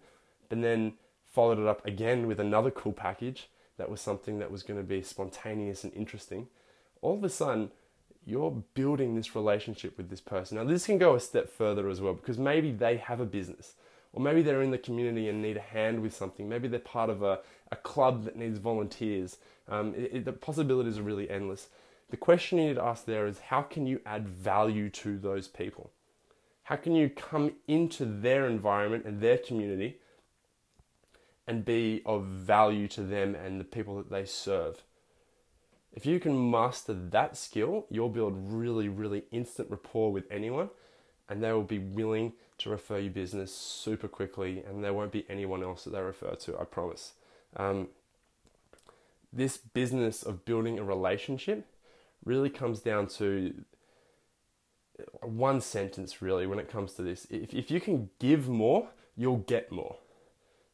and 0.50 0.64
then 0.64 0.94
followed 1.26 1.58
it 1.58 1.66
up 1.66 1.84
again 1.86 2.26
with 2.26 2.40
another 2.40 2.70
cool 2.70 2.92
package 2.92 3.50
that 3.76 3.90
was 3.90 4.00
something 4.00 4.38
that 4.38 4.50
was 4.50 4.62
going 4.62 4.78
to 4.78 4.86
be 4.86 5.02
spontaneous 5.02 5.84
and 5.84 5.92
interesting, 5.92 6.46
all 7.02 7.18
of 7.18 7.24
a 7.24 7.28
sudden 7.28 7.70
you're 8.26 8.62
building 8.74 9.14
this 9.14 9.34
relationship 9.34 9.96
with 9.96 10.10
this 10.10 10.20
person. 10.20 10.56
Now, 10.56 10.64
this 10.64 10.86
can 10.86 10.98
go 10.98 11.14
a 11.14 11.20
step 11.20 11.50
further 11.50 11.88
as 11.88 12.00
well 12.00 12.14
because 12.14 12.38
maybe 12.38 12.72
they 12.72 12.96
have 12.96 13.20
a 13.20 13.26
business, 13.26 13.74
or 14.12 14.22
maybe 14.22 14.42
they're 14.42 14.62
in 14.62 14.70
the 14.70 14.78
community 14.78 15.28
and 15.28 15.42
need 15.42 15.56
a 15.56 15.60
hand 15.60 16.00
with 16.00 16.14
something. 16.14 16.48
Maybe 16.48 16.68
they're 16.68 16.80
part 16.80 17.10
of 17.10 17.22
a, 17.22 17.40
a 17.70 17.76
club 17.76 18.24
that 18.24 18.36
needs 18.36 18.58
volunteers. 18.58 19.36
Um, 19.68 19.94
it, 19.94 20.10
it, 20.12 20.24
the 20.24 20.32
possibilities 20.32 20.98
are 20.98 21.02
really 21.02 21.28
endless. 21.28 21.68
The 22.10 22.16
question 22.16 22.58
you 22.58 22.68
need 22.68 22.74
to 22.74 22.84
ask 22.84 23.04
there 23.04 23.26
is 23.26 23.40
how 23.40 23.62
can 23.62 23.86
you 23.86 24.00
add 24.06 24.28
value 24.28 24.88
to 24.90 25.18
those 25.18 25.48
people? 25.48 25.90
How 26.64 26.76
can 26.76 26.94
you 26.94 27.10
come 27.10 27.52
into 27.68 28.04
their 28.06 28.46
environment 28.46 29.04
and 29.04 29.20
their 29.20 29.36
community 29.36 29.98
and 31.46 31.64
be 31.64 32.02
of 32.06 32.24
value 32.24 32.88
to 32.88 33.02
them 33.02 33.34
and 33.34 33.60
the 33.60 33.64
people 33.64 33.96
that 33.96 34.10
they 34.10 34.24
serve? 34.24 34.82
If 35.94 36.04
you 36.04 36.18
can 36.18 36.50
master 36.50 36.92
that 36.92 37.36
skill, 37.36 37.86
you'll 37.88 38.08
build 38.08 38.52
really, 38.52 38.88
really 38.88 39.24
instant 39.30 39.70
rapport 39.70 40.12
with 40.12 40.24
anyone 40.30 40.70
and 41.28 41.42
they 41.42 41.52
will 41.52 41.62
be 41.62 41.78
willing 41.78 42.32
to 42.58 42.70
refer 42.70 42.98
you 42.98 43.10
business 43.10 43.54
super 43.54 44.08
quickly 44.08 44.62
and 44.68 44.82
there 44.82 44.92
won't 44.92 45.12
be 45.12 45.24
anyone 45.28 45.62
else 45.62 45.84
that 45.84 45.90
they 45.90 46.00
refer 46.00 46.34
to, 46.34 46.58
I 46.58 46.64
promise. 46.64 47.12
Um, 47.56 47.88
this 49.32 49.56
business 49.56 50.22
of 50.22 50.44
building 50.44 50.78
a 50.78 50.84
relationship 50.84 51.66
really 52.24 52.50
comes 52.50 52.80
down 52.80 53.06
to 53.06 53.64
one 55.22 55.60
sentence 55.60 56.22
really 56.22 56.46
when 56.46 56.58
it 56.58 56.68
comes 56.68 56.94
to 56.94 57.02
this. 57.02 57.26
If, 57.30 57.54
if 57.54 57.70
you 57.70 57.80
can 57.80 58.10
give 58.18 58.48
more, 58.48 58.88
you'll 59.16 59.38
get 59.38 59.72
more. 59.72 59.96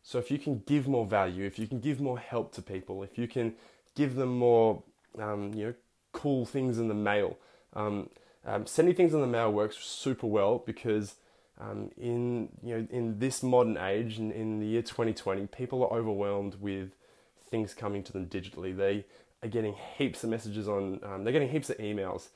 So 0.02 0.18
if 0.18 0.30
you 0.30 0.38
can 0.38 0.62
give 0.66 0.88
more 0.88 1.06
value, 1.06 1.44
if 1.44 1.58
you 1.58 1.66
can 1.66 1.80
give 1.80 2.00
more 2.00 2.18
help 2.18 2.52
to 2.54 2.62
people, 2.62 3.02
if 3.02 3.18
you 3.18 3.28
can 3.28 3.54
give 3.94 4.14
them 4.14 4.38
more, 4.38 4.82
um, 5.18 5.52
you 5.54 5.66
know, 5.66 5.74
cool 6.12 6.44
things 6.44 6.78
in 6.78 6.88
the 6.88 6.94
mail. 6.94 7.38
Um, 7.74 8.10
um, 8.44 8.66
sending 8.66 8.94
things 8.94 9.14
in 9.14 9.20
the 9.20 9.26
mail 9.26 9.52
works 9.52 9.76
super 9.78 10.26
well 10.26 10.62
because 10.64 11.16
um, 11.60 11.90
in 11.96 12.48
you 12.62 12.76
know 12.76 12.86
in 12.90 13.18
this 13.18 13.42
modern 13.42 13.76
age, 13.76 14.18
in, 14.18 14.32
in 14.32 14.60
the 14.60 14.66
year 14.66 14.82
2020, 14.82 15.46
people 15.48 15.84
are 15.84 15.92
overwhelmed 15.92 16.56
with 16.60 16.90
things 17.50 17.74
coming 17.74 18.02
to 18.04 18.12
them 18.12 18.26
digitally. 18.26 18.76
They 18.76 19.04
are 19.42 19.48
getting 19.48 19.74
heaps 19.98 20.24
of 20.24 20.30
messages 20.30 20.68
on. 20.68 21.00
Um, 21.04 21.24
they're 21.24 21.32
getting 21.32 21.50
heaps 21.50 21.70
of 21.70 21.78
emails 21.78 22.28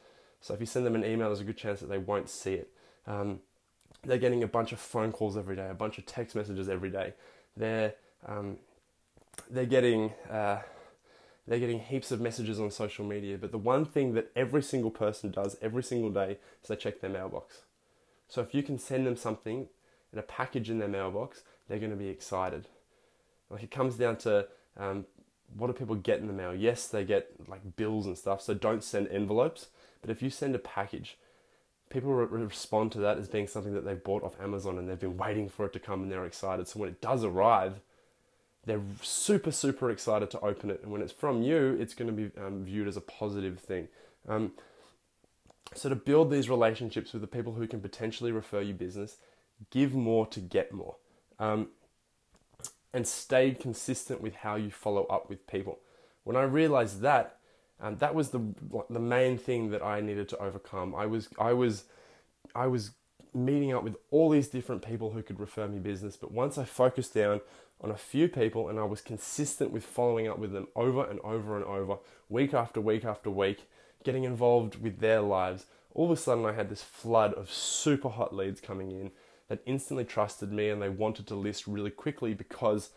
so 0.44 0.52
if 0.52 0.60
you 0.60 0.66
send 0.66 0.84
them 0.84 0.94
an 0.94 1.06
email, 1.06 1.28
there's 1.28 1.40
a 1.40 1.44
good 1.44 1.56
chance 1.56 1.80
that 1.80 1.86
they 1.86 1.96
won't 1.96 2.28
see 2.28 2.52
it. 2.52 2.70
They're 4.04 4.18
getting 4.18 4.42
a 4.42 4.46
bunch 4.46 4.72
of 4.72 4.78
phone 4.78 5.10
calls 5.10 5.38
every 5.38 5.56
day, 5.56 5.70
a 5.70 5.74
bunch 5.74 5.96
of 5.96 6.04
text 6.04 6.36
messages 6.36 6.68
every 6.68 6.90
day. 6.90 7.14
They're 7.56 7.94
they're 9.50 9.66
getting 9.66 10.12
uh, 10.30 10.58
they're 11.46 11.58
getting 11.58 11.80
heaps 11.80 12.10
of 12.10 12.20
messages 12.20 12.58
on 12.58 12.70
social 12.70 13.04
media. 13.04 13.38
But 13.38 13.52
the 13.52 13.58
one 13.58 13.84
thing 13.84 14.14
that 14.14 14.30
every 14.34 14.62
single 14.62 14.90
person 14.90 15.30
does 15.30 15.56
every 15.60 15.82
single 15.82 16.10
day 16.10 16.38
is 16.62 16.68
they 16.68 16.76
check 16.76 17.00
their 17.00 17.10
mailbox. 17.10 17.62
So 18.28 18.40
if 18.40 18.54
you 18.54 18.62
can 18.62 18.78
send 18.78 19.06
them 19.06 19.16
something 19.16 19.68
in 20.12 20.18
a 20.18 20.22
package 20.22 20.70
in 20.70 20.78
their 20.78 20.88
mailbox, 20.88 21.42
they're 21.68 21.78
going 21.78 21.90
to 21.90 21.96
be 21.96 22.08
excited. 22.08 22.68
Like 23.50 23.62
it 23.62 23.70
comes 23.70 23.96
down 23.96 24.16
to 24.18 24.48
um, 24.76 25.04
what 25.56 25.66
do 25.66 25.72
people 25.74 25.96
get 25.96 26.20
in 26.20 26.26
the 26.26 26.32
mail? 26.32 26.54
Yes, 26.54 26.86
they 26.86 27.04
get 27.04 27.30
like 27.48 27.76
bills 27.76 28.06
and 28.06 28.16
stuff. 28.16 28.40
So 28.40 28.54
don't 28.54 28.82
send 28.82 29.08
envelopes 29.08 29.68
but 30.04 30.10
if 30.10 30.20
you 30.20 30.28
send 30.28 30.54
a 30.54 30.58
package, 30.58 31.16
people 31.88 32.12
re- 32.12 32.26
respond 32.44 32.92
to 32.92 32.98
that 32.98 33.16
as 33.16 33.26
being 33.26 33.46
something 33.46 33.72
that 33.72 33.86
they've 33.86 34.04
bought 34.04 34.22
off 34.22 34.38
Amazon 34.38 34.76
and 34.76 34.86
they've 34.86 35.00
been 35.00 35.16
waiting 35.16 35.48
for 35.48 35.64
it 35.64 35.72
to 35.72 35.78
come 35.78 36.02
and 36.02 36.12
they're 36.12 36.26
excited. 36.26 36.68
So 36.68 36.78
when 36.78 36.90
it 36.90 37.00
does 37.00 37.24
arrive, 37.24 37.80
they're 38.66 38.82
super, 39.02 39.50
super 39.50 39.90
excited 39.90 40.30
to 40.32 40.40
open 40.40 40.70
it. 40.70 40.80
And 40.82 40.92
when 40.92 41.02
it's 41.02 41.12
from 41.12 41.42
you, 41.42 41.76
it's 41.78 41.94
going 41.94 42.14
to 42.14 42.28
be 42.28 42.40
um, 42.40 42.64
viewed 42.64 42.88
as 42.88 42.96
a 42.96 43.00
positive 43.00 43.58
thing. 43.58 43.88
Um, 44.28 44.52
so 45.74 45.88
to 45.88 45.96
build 45.96 46.30
these 46.30 46.48
relationships 46.48 47.12
with 47.12 47.22
the 47.22 47.28
people 47.28 47.54
who 47.54 47.66
can 47.66 47.80
potentially 47.80 48.32
refer 48.32 48.60
you 48.60 48.74
business, 48.74 49.16
give 49.70 49.94
more 49.94 50.26
to 50.28 50.40
get 50.40 50.72
more. 50.72 50.96
Um, 51.38 51.68
and 52.92 53.06
stay 53.06 53.50
consistent 53.50 54.20
with 54.20 54.36
how 54.36 54.54
you 54.54 54.70
follow 54.70 55.04
up 55.06 55.28
with 55.28 55.46
people. 55.48 55.80
When 56.22 56.36
I 56.36 56.44
realized 56.44 57.00
that, 57.00 57.38
um, 57.80 57.98
that 57.98 58.14
was 58.14 58.30
the 58.30 58.40
the 58.88 59.00
main 59.00 59.36
thing 59.36 59.70
that 59.70 59.82
I 59.82 60.00
needed 60.00 60.28
to 60.28 60.38
overcome. 60.38 60.94
I 60.94 61.06
was 61.06 61.28
I 61.38 61.52
was 61.52 61.84
I 62.54 62.68
was 62.68 62.92
meeting 63.34 63.72
up 63.72 63.82
with 63.82 63.96
all 64.10 64.30
these 64.30 64.48
different 64.48 64.82
people 64.82 65.10
who 65.10 65.22
could 65.22 65.40
refer 65.40 65.66
me 65.66 65.78
business, 65.78 66.16
but 66.16 66.32
once 66.32 66.56
I 66.56 66.64
focused 66.64 67.14
down 67.14 67.40
on 67.80 67.90
a 67.90 67.96
few 67.96 68.28
people 68.28 68.68
and 68.68 68.78
I 68.78 68.84
was 68.84 69.00
consistent 69.00 69.70
with 69.70 69.84
following 69.84 70.28
up 70.28 70.38
with 70.38 70.52
them 70.52 70.68
over 70.76 71.04
and 71.04 71.20
over 71.20 71.56
and 71.56 71.64
over, 71.64 71.98
week 72.28 72.54
after 72.54 72.80
week 72.80 73.04
after 73.04 73.30
week, 73.30 73.68
getting 74.04 74.24
involved 74.24 74.80
with 74.80 75.00
their 75.00 75.20
lives, 75.20 75.66
all 75.92 76.06
of 76.06 76.10
a 76.10 76.20
sudden 76.20 76.44
I 76.44 76.52
had 76.52 76.68
this 76.68 76.82
flood 76.82 77.34
of 77.34 77.50
super 77.50 78.08
hot 78.08 78.34
leads 78.34 78.60
coming 78.60 78.90
in 78.90 79.10
that 79.48 79.60
instantly 79.66 80.04
trusted 80.04 80.52
me 80.52 80.68
and 80.68 80.80
they 80.80 80.88
wanted 80.88 81.26
to 81.26 81.34
list 81.34 81.66
really 81.66 81.90
quickly 81.90 82.34
because 82.34 82.90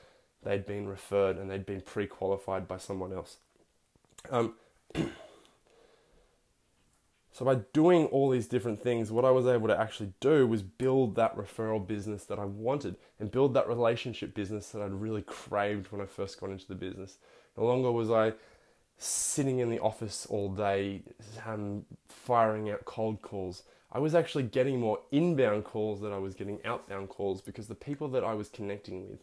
they'd 0.43 0.65
been 0.65 0.88
referred 0.88 1.38
and 1.38 1.50
they'd 1.50 1.65
been 1.65 1.82
pre-qualified 1.82 2.67
by 2.67 2.78
someone 2.78 3.12
else. 3.12 3.38
Um, 4.30 4.56
so 7.38 7.45
by 7.45 7.54
doing 7.71 8.08
all 8.08 8.32
these 8.32 8.47
different 8.47 8.82
things, 8.82 9.12
what 9.12 9.23
I 9.23 9.30
was 9.30 9.45
able 9.45 9.67
to 9.67 9.80
actually 9.80 10.12
do 10.19 10.47
was 10.47 10.63
build 10.63 11.13
that 11.17 11.38
referral 11.38 11.86
business 11.86 12.23
that 12.23 12.39
I 12.39 12.45
wanted 12.45 12.95
and 13.19 13.30
build 13.30 13.54
that 13.54 13.67
relationship 13.67 14.34
business 14.34 14.69
that 14.69 14.82
I'd 14.82 14.91
really 14.91 15.21
craved 15.21 15.91
when 15.91 16.02
I 16.02 16.08
first 16.08 16.41
got 16.41 16.50
into 16.50 16.67
the 16.67 16.73
business. 16.73 17.19
No 17.56 17.65
longer 17.65 17.91
was 17.91 18.10
I 18.10 18.34
sitting 18.97 19.60
in 19.60 19.69
the 19.69 19.78
office 19.78 20.26
all 20.28 20.50
day 20.50 21.04
um, 21.45 21.86
firing 22.10 22.71
out 22.71 22.86
cold 22.86 23.21
calls. 23.21 23.62
I 23.91 24.00
was 24.00 24.15
actually 24.15 24.45
getting 24.45 24.80
more 24.80 25.02
inbound 25.12 25.63
calls 25.63 26.02
than 26.02 26.12
I 26.12 26.17
was 26.17 26.34
getting 26.34 26.58
outbound 26.65 27.10
calls 27.10 27.41
because 27.41 27.67
the 27.67 27.76
people 27.76 28.08
that 28.08 28.23
I 28.23 28.34
was 28.34 28.50
connecting 28.50 29.12
with 29.12 29.19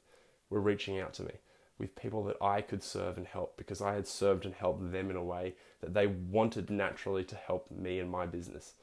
were 0.50 0.60
reaching 0.60 1.00
out 1.00 1.14
to 1.14 1.24
me 1.24 1.32
with 1.78 1.96
people 1.96 2.22
that 2.24 2.36
I 2.40 2.60
could 2.60 2.82
serve 2.82 3.16
and 3.16 3.26
help 3.26 3.56
because 3.56 3.80
I 3.80 3.94
had 3.94 4.06
served 4.06 4.44
and 4.44 4.54
helped 4.54 4.92
them 4.92 5.10
in 5.10 5.16
a 5.16 5.24
way 5.24 5.54
that 5.80 5.94
they 5.94 6.06
wanted 6.06 6.70
naturally 6.70 7.24
to 7.24 7.36
help 7.36 7.70
me 7.70 7.98
and 7.98 8.10
my 8.10 8.26
business. 8.26 8.74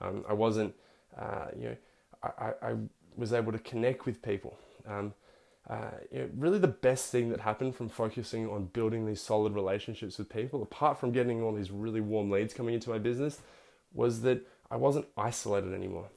Um, 0.00 0.24
I 0.28 0.32
wasn't, 0.32 0.74
uh, 1.16 1.46
you 1.56 1.64
know, 1.68 1.76
I, 2.22 2.52
I, 2.62 2.74
was 3.16 3.32
able 3.32 3.52
to 3.52 3.58
connect 3.58 4.06
with 4.06 4.22
people. 4.22 4.56
Um, 4.86 5.14
uh, 5.68 5.90
you 6.10 6.20
know, 6.20 6.28
really, 6.36 6.58
the 6.58 6.68
best 6.68 7.10
thing 7.10 7.28
that 7.30 7.40
happened 7.40 7.74
from 7.74 7.88
focusing 7.88 8.48
on 8.48 8.66
building 8.66 9.06
these 9.06 9.20
solid 9.20 9.54
relationships 9.54 10.18
with 10.18 10.28
people, 10.28 10.62
apart 10.62 10.98
from 10.98 11.12
getting 11.12 11.42
all 11.42 11.52
these 11.52 11.70
really 11.70 12.00
warm 12.00 12.30
leads 12.30 12.54
coming 12.54 12.74
into 12.74 12.88
my 12.88 12.98
business, 12.98 13.40
was 13.92 14.22
that 14.22 14.46
I 14.70 14.76
wasn't 14.76 15.06
isolated 15.16 15.74
anymore. 15.74 16.08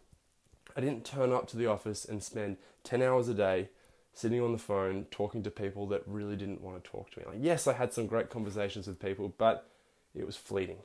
I 0.75 0.81
didn't 0.81 1.05
turn 1.05 1.31
up 1.31 1.47
to 1.49 1.57
the 1.57 1.67
office 1.67 2.05
and 2.05 2.23
spend 2.23 2.57
10 2.83 3.01
hours 3.01 3.27
a 3.27 3.33
day 3.33 3.69
sitting 4.13 4.41
on 4.41 4.51
the 4.51 4.57
phone 4.57 5.05
talking 5.09 5.41
to 5.43 5.49
people 5.49 5.87
that 5.87 6.03
really 6.05 6.35
didn't 6.35 6.61
want 6.61 6.81
to 6.81 6.89
talk 6.89 7.09
to 7.11 7.19
me. 7.19 7.25
Like, 7.27 7.39
yes, 7.41 7.67
I 7.67 7.73
had 7.73 7.93
some 7.93 8.05
great 8.05 8.29
conversations 8.29 8.87
with 8.87 8.99
people, 8.99 9.33
but 9.37 9.67
it 10.15 10.25
was 10.25 10.35
fleeting. 10.35 10.77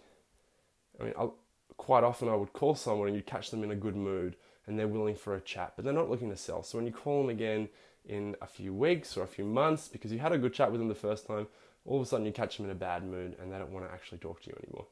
I 0.98 1.04
mean, 1.04 1.14
I, 1.18 1.28
quite 1.76 2.04
often 2.04 2.28
I 2.28 2.34
would 2.34 2.54
call 2.54 2.74
someone 2.74 3.08
and 3.08 3.16
you 3.16 3.22
catch 3.22 3.50
them 3.50 3.62
in 3.62 3.70
a 3.70 3.76
good 3.76 3.96
mood 3.96 4.36
and 4.66 4.78
they're 4.78 4.88
willing 4.88 5.14
for 5.14 5.34
a 5.34 5.40
chat, 5.40 5.74
but 5.76 5.84
they're 5.84 5.94
not 5.94 6.10
looking 6.10 6.30
to 6.30 6.36
sell. 6.36 6.62
So 6.62 6.78
when 6.78 6.86
you 6.86 6.92
call 6.92 7.22
them 7.22 7.30
again 7.30 7.68
in 8.06 8.34
a 8.40 8.46
few 8.46 8.72
weeks 8.72 9.16
or 9.16 9.22
a 9.22 9.28
few 9.28 9.44
months 9.44 9.88
because 9.88 10.10
you 10.10 10.18
had 10.18 10.32
a 10.32 10.38
good 10.38 10.54
chat 10.54 10.72
with 10.72 10.80
them 10.80 10.88
the 10.88 10.94
first 10.94 11.26
time, 11.26 11.46
all 11.84 12.00
of 12.00 12.06
a 12.06 12.08
sudden 12.08 12.26
you 12.26 12.32
catch 12.32 12.56
them 12.56 12.66
in 12.66 12.72
a 12.72 12.74
bad 12.74 13.04
mood 13.04 13.36
and 13.40 13.52
they 13.52 13.58
don't 13.58 13.72
want 13.72 13.86
to 13.86 13.92
actually 13.92 14.18
talk 14.18 14.42
to 14.42 14.48
you 14.48 14.56
anymore. 14.64 14.86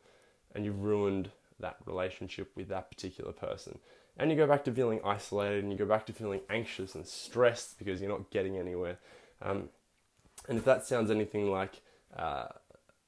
And 0.55 0.65
you've 0.65 0.83
ruined 0.83 1.31
that 1.61 1.77
relationship 1.87 2.51
with 2.55 2.69
that 2.69 2.91
particular 2.91 3.33
person 3.33 3.79
and 4.19 4.31
you 4.31 4.37
go 4.37 4.47
back 4.47 4.65
to 4.65 4.73
feeling 4.73 5.01
isolated 5.05 5.63
and 5.63 5.73
you 5.73 5.79
go 5.79 5.85
back 5.85 6.07
to 6.07 6.13
feeling 6.13 6.41
anxious 6.49 6.95
and 6.95 7.07
stressed 7.07 7.79
because 7.79 8.01
you're 8.01 8.11
not 8.11 8.31
getting 8.31 8.57
anywhere. 8.57 8.99
Um, 9.43 9.69
and 10.49 10.59
if 10.59 10.65
that 10.65 10.87
sounds 10.87 11.11
anything 11.11 11.51
like, 11.51 11.81
uh, 12.17 12.47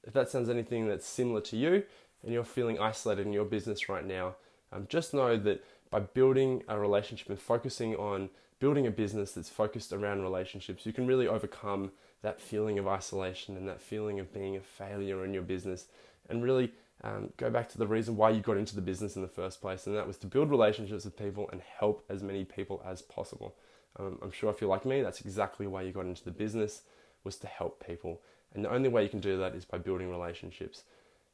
if 0.04 0.12
that 0.12 0.30
sounds 0.30 0.48
anything 0.48 0.86
that's 0.88 1.06
similar 1.06 1.40
to 1.42 1.56
you 1.56 1.82
and 2.22 2.32
you're 2.32 2.44
feeling 2.44 2.78
isolated 2.78 3.26
in 3.26 3.32
your 3.32 3.44
business 3.44 3.88
right 3.88 4.06
now, 4.06 4.36
um, 4.72 4.86
just 4.88 5.14
know 5.14 5.36
that 5.36 5.64
by 5.90 6.00
building 6.00 6.62
a 6.68 6.78
relationship 6.78 7.30
and 7.30 7.40
focusing 7.40 7.96
on 7.96 8.28
building 8.58 8.86
a 8.86 8.90
business 8.90 9.32
that's 9.32 9.48
focused 9.48 9.92
around 9.92 10.22
relationships, 10.22 10.84
you 10.84 10.92
can 10.92 11.06
really 11.06 11.26
overcome 11.26 11.92
that 12.22 12.40
feeling 12.40 12.78
of 12.78 12.86
isolation 12.86 13.56
and 13.56 13.68
that 13.68 13.80
feeling 13.80 14.18
of 14.18 14.32
being 14.34 14.56
a 14.56 14.60
failure 14.60 15.24
in 15.24 15.32
your 15.32 15.42
business 15.42 15.86
and 16.28 16.42
really 16.42 16.72
um, 17.04 17.32
go 17.36 17.50
back 17.50 17.68
to 17.70 17.78
the 17.78 17.86
reason 17.86 18.16
why 18.16 18.30
you 18.30 18.40
got 18.40 18.56
into 18.56 18.74
the 18.74 18.80
business 18.82 19.16
in 19.16 19.22
the 19.22 19.28
first 19.28 19.60
place, 19.60 19.86
and 19.86 19.96
that 19.96 20.06
was 20.06 20.18
to 20.18 20.26
build 20.26 20.50
relationships 20.50 21.04
with 21.04 21.16
people 21.16 21.48
and 21.52 21.60
help 21.60 22.04
as 22.08 22.22
many 22.22 22.44
people 22.44 22.82
as 22.86 23.02
possible. 23.02 23.54
Um, 23.98 24.18
I'm 24.22 24.32
sure 24.32 24.50
if 24.50 24.60
you're 24.60 24.70
like 24.70 24.84
me, 24.84 25.02
that's 25.02 25.20
exactly 25.20 25.66
why 25.66 25.82
you 25.82 25.92
got 25.92 26.06
into 26.06 26.24
the 26.24 26.30
business 26.30 26.82
was 27.24 27.36
to 27.36 27.46
help 27.46 27.84
people, 27.86 28.20
and 28.54 28.64
the 28.64 28.70
only 28.70 28.88
way 28.88 29.02
you 29.02 29.08
can 29.08 29.20
do 29.20 29.38
that 29.38 29.54
is 29.54 29.64
by 29.64 29.78
building 29.78 30.10
relationships, 30.10 30.82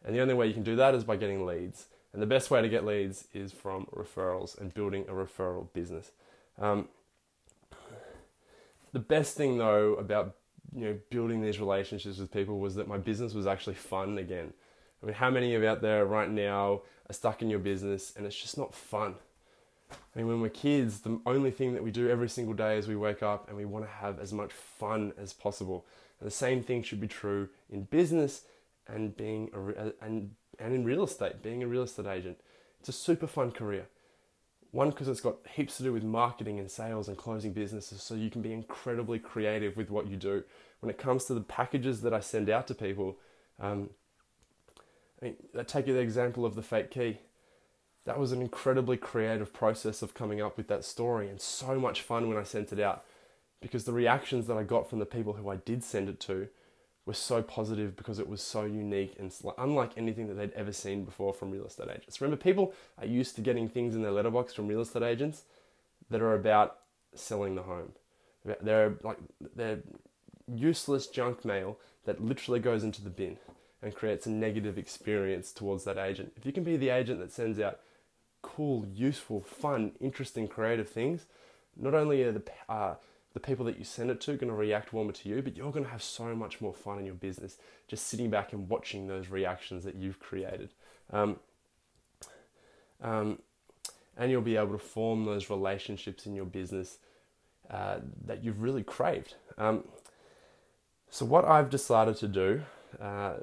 and 0.04 0.14
the 0.14 0.20
only 0.20 0.34
way 0.34 0.46
you 0.46 0.54
can 0.54 0.62
do 0.62 0.76
that 0.76 0.94
is 0.94 1.04
by 1.04 1.16
getting 1.16 1.46
leads. 1.46 1.86
And 2.12 2.22
the 2.22 2.26
best 2.26 2.48
way 2.48 2.62
to 2.62 2.68
get 2.68 2.84
leads 2.84 3.26
is 3.34 3.50
from 3.50 3.86
referrals 3.86 4.56
and 4.60 4.72
building 4.72 5.04
a 5.08 5.12
referral 5.12 5.72
business. 5.72 6.12
Um, 6.60 6.88
the 8.92 9.00
best 9.00 9.36
thing 9.36 9.58
though 9.58 9.94
about 9.94 10.36
you 10.72 10.86
know 10.86 10.98
building 11.10 11.42
these 11.42 11.58
relationships 11.58 12.18
with 12.18 12.32
people 12.32 12.60
was 12.60 12.76
that 12.76 12.88
my 12.88 12.96
business 12.96 13.34
was 13.34 13.46
actually 13.46 13.74
fun 13.74 14.16
again. 14.18 14.52
I 15.04 15.06
mean, 15.08 15.16
how 15.16 15.28
many 15.28 15.54
of 15.54 15.62
you 15.62 15.68
out 15.68 15.82
there 15.82 16.06
right 16.06 16.30
now 16.30 16.80
are 17.10 17.12
stuck 17.12 17.42
in 17.42 17.50
your 17.50 17.58
business 17.58 18.14
and 18.16 18.24
it's 18.24 18.40
just 18.40 18.56
not 18.56 18.72
fun? 18.72 19.16
I 19.90 20.18
mean, 20.18 20.26
when 20.26 20.40
we're 20.40 20.48
kids, 20.48 21.00
the 21.00 21.20
only 21.26 21.50
thing 21.50 21.74
that 21.74 21.84
we 21.84 21.90
do 21.90 22.08
every 22.08 22.28
single 22.28 22.54
day 22.54 22.78
is 22.78 22.88
we 22.88 22.96
wake 22.96 23.22
up 23.22 23.48
and 23.48 23.56
we 23.56 23.66
want 23.66 23.84
to 23.84 23.90
have 23.90 24.18
as 24.18 24.32
much 24.32 24.50
fun 24.50 25.12
as 25.18 25.34
possible. 25.34 25.84
And 26.18 26.26
the 26.26 26.34
same 26.34 26.62
thing 26.62 26.82
should 26.82 27.02
be 27.02 27.06
true 27.06 27.50
in 27.68 27.82
business 27.82 28.44
and 28.88 29.14
being 29.14 29.50
a, 29.52 29.92
and 30.02 30.30
and 30.58 30.72
in 30.72 30.84
real 30.84 31.04
estate, 31.04 31.42
being 31.42 31.62
a 31.62 31.66
real 31.66 31.82
estate 31.82 32.06
agent. 32.06 32.38
It's 32.80 32.88
a 32.88 32.92
super 32.92 33.26
fun 33.26 33.50
career. 33.50 33.86
One, 34.70 34.88
because 34.88 35.08
it's 35.08 35.20
got 35.20 35.36
heaps 35.54 35.76
to 35.76 35.82
do 35.82 35.92
with 35.92 36.02
marketing 36.02 36.58
and 36.58 36.70
sales 36.70 37.08
and 37.08 37.16
closing 37.16 37.52
businesses, 37.52 38.02
so 38.02 38.14
you 38.14 38.30
can 38.30 38.40
be 38.40 38.52
incredibly 38.52 39.18
creative 39.18 39.76
with 39.76 39.90
what 39.90 40.06
you 40.06 40.16
do. 40.16 40.44
When 40.80 40.90
it 40.90 40.96
comes 40.96 41.26
to 41.26 41.34
the 41.34 41.40
packages 41.40 42.00
that 42.00 42.14
I 42.14 42.20
send 42.20 42.48
out 42.48 42.66
to 42.68 42.74
people, 42.74 43.18
um, 43.60 43.90
I 45.24 45.28
mean, 45.28 45.36
take 45.64 45.86
you 45.86 45.94
the 45.94 46.00
example 46.00 46.44
of 46.44 46.54
the 46.54 46.62
fake 46.62 46.90
key. 46.90 47.18
That 48.04 48.18
was 48.18 48.32
an 48.32 48.42
incredibly 48.42 48.98
creative 48.98 49.54
process 49.54 50.02
of 50.02 50.12
coming 50.12 50.42
up 50.42 50.58
with 50.58 50.68
that 50.68 50.84
story, 50.84 51.30
and 51.30 51.40
so 51.40 51.80
much 51.80 52.02
fun 52.02 52.28
when 52.28 52.36
I 52.36 52.42
sent 52.42 52.74
it 52.74 52.80
out 52.80 53.04
because 53.62 53.84
the 53.84 53.92
reactions 53.92 54.46
that 54.48 54.58
I 54.58 54.64
got 54.64 54.90
from 54.90 54.98
the 54.98 55.06
people 55.06 55.32
who 55.32 55.48
I 55.48 55.56
did 55.56 55.82
send 55.82 56.10
it 56.10 56.20
to 56.20 56.48
were 57.06 57.14
so 57.14 57.40
positive 57.40 57.96
because 57.96 58.18
it 58.18 58.28
was 58.28 58.42
so 58.42 58.64
unique 58.64 59.14
and 59.18 59.34
unlike 59.56 59.92
anything 59.96 60.26
that 60.28 60.34
they'd 60.34 60.52
ever 60.52 60.72
seen 60.72 61.04
before 61.04 61.32
from 61.32 61.50
real 61.50 61.64
estate 61.64 61.88
agents. 61.88 62.20
Remember, 62.20 62.42
people 62.42 62.74
are 62.98 63.06
used 63.06 63.34
to 63.36 63.40
getting 63.40 63.66
things 63.66 63.94
in 63.94 64.02
their 64.02 64.12
letterbox 64.12 64.52
from 64.52 64.68
real 64.68 64.82
estate 64.82 65.02
agents 65.02 65.44
that 66.10 66.20
are 66.20 66.34
about 66.34 66.80
selling 67.14 67.54
the 67.54 67.62
home. 67.62 67.92
They're 68.60 68.96
like 69.02 69.16
they're 69.56 69.78
useless 70.54 71.06
junk 71.06 71.46
mail 71.46 71.78
that 72.04 72.22
literally 72.22 72.60
goes 72.60 72.84
into 72.84 73.02
the 73.02 73.08
bin 73.08 73.38
and 73.84 73.94
creates 73.94 74.26
a 74.26 74.30
negative 74.30 74.78
experience 74.78 75.52
towards 75.52 75.84
that 75.84 75.98
agent. 75.98 76.32
If 76.36 76.46
you 76.46 76.52
can 76.52 76.64
be 76.64 76.76
the 76.76 76.88
agent 76.88 77.20
that 77.20 77.30
sends 77.30 77.60
out 77.60 77.80
cool, 78.40 78.86
useful, 78.92 79.42
fun, 79.42 79.92
interesting, 80.00 80.48
creative 80.48 80.88
things, 80.88 81.26
not 81.76 81.94
only 81.94 82.22
are 82.22 82.32
the 82.32 82.42
uh, 82.68 82.94
the 83.34 83.40
people 83.40 83.64
that 83.66 83.78
you 83.78 83.84
send 83.84 84.10
it 84.10 84.20
to 84.20 84.36
going 84.36 84.48
to 84.48 84.54
react 84.54 84.92
warmer 84.92 85.12
to 85.12 85.28
you, 85.28 85.42
but 85.42 85.56
you're 85.56 85.72
going 85.72 85.84
to 85.84 85.90
have 85.90 86.02
so 86.02 86.36
much 86.36 86.60
more 86.60 86.72
fun 86.72 87.00
in 87.00 87.04
your 87.04 87.16
business 87.16 87.56
just 87.88 88.06
sitting 88.06 88.30
back 88.30 88.52
and 88.52 88.68
watching 88.68 89.08
those 89.08 89.28
reactions 89.28 89.82
that 89.84 89.96
you've 89.96 90.20
created. 90.20 90.70
Um, 91.12 91.36
um, 93.02 93.40
and 94.16 94.30
you'll 94.30 94.40
be 94.40 94.56
able 94.56 94.72
to 94.72 94.78
form 94.78 95.24
those 95.24 95.50
relationships 95.50 96.26
in 96.26 96.36
your 96.36 96.44
business 96.44 96.98
uh, 97.68 97.96
that 98.24 98.44
you've 98.44 98.62
really 98.62 98.84
craved. 98.84 99.34
Um, 99.58 99.82
so, 101.10 101.24
what 101.24 101.44
I've 101.44 101.70
decided 101.70 102.16
to 102.18 102.28
do 102.28 102.62
uh, 103.00 103.34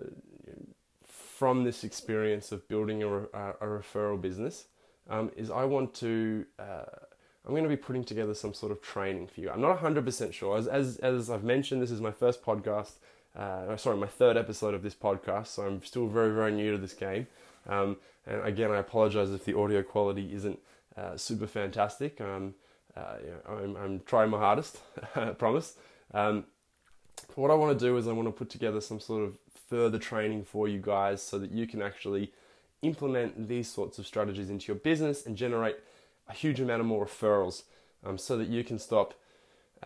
from 1.42 1.64
this 1.64 1.84
experience 1.84 2.52
of 2.52 2.68
building 2.68 3.02
a, 3.02 3.08
a 3.08 3.66
referral 3.66 4.22
business 4.22 4.66
um, 5.10 5.32
is 5.36 5.50
I 5.50 5.64
want 5.64 5.92
to 5.96 6.46
uh, 6.60 6.84
I'm 7.44 7.54
going 7.54 7.64
to 7.64 7.70
be 7.70 7.76
putting 7.76 8.04
together 8.04 8.36
some 8.36 8.54
sort 8.54 8.72
of 8.72 8.80
training 8.84 9.26
for 9.26 9.42
you. 9.42 9.50
I'm 9.50 9.60
not 9.60 9.80
100% 9.80 10.34
sure. 10.34 10.56
As, 10.56 10.68
as, 10.68 10.98
as 10.98 11.32
I've 11.32 11.44
mentioned, 11.44 11.82
this 11.82 11.90
is 11.90 12.00
my 12.00 12.12
first 12.12 12.44
podcast, 12.44 12.92
uh, 13.36 13.76
sorry, 13.76 13.98
my 13.98 14.06
third 14.06 14.38
episode 14.38 14.76
of 14.76 14.84
this 14.84 14.94
podcast, 14.94 15.48
so 15.48 15.64
I'm 15.64 15.84
still 15.84 16.06
very, 16.06 16.32
very 16.32 16.52
new 16.52 16.74
to 16.74 16.78
this 16.78 16.94
game. 16.94 17.26
Um, 17.68 17.98
and 18.28 18.46
again, 18.46 18.70
I 18.70 18.78
apologize 18.78 19.32
if 19.32 19.44
the 19.44 19.58
audio 19.58 19.82
quality 19.82 20.32
isn't 20.36 20.60
uh, 20.96 21.18
super 21.18 21.48
fantastic. 21.48 22.22
Um, 22.22 22.54
uh, 22.96 23.16
you 23.20 23.32
know, 23.32 23.64
I'm, 23.64 23.78
I'm, 23.78 24.00
trying 24.02 24.30
my 24.30 24.38
hardest, 24.38 24.78
I 25.16 25.32
promise. 25.32 25.74
Um, 26.14 26.46
what 27.34 27.50
I 27.50 27.56
want 27.56 27.80
to 27.80 27.84
do 27.84 27.98
is 27.98 28.08
I 28.08 28.12
want 28.12 28.28
to 28.28 28.32
put 28.32 28.52
together 28.52 28.80
some 28.80 29.00
sort 29.00 29.24
of 29.24 29.40
further 29.72 29.98
training 29.98 30.44
for 30.44 30.68
you 30.68 30.80
guys 30.80 31.24
so 31.24 31.40
that 31.40 31.50
you 31.50 31.66
can 31.66 31.82
actually 31.82 32.34
implement 32.82 33.48
these 33.48 33.70
sorts 33.70 33.98
of 33.98 34.06
strategies 34.06 34.50
into 34.50 34.68
your 34.68 34.76
business 34.76 35.26
and 35.26 35.38
generate 35.38 35.78
a 36.28 36.34
huge 36.34 36.60
amount 36.60 36.82
of 36.82 36.86
more 36.86 37.06
referrals 37.06 37.64
um, 38.06 38.18
so 38.18 38.38
that 38.38 38.50
you 38.50 38.66
can 38.66 38.78
stop 38.78 39.14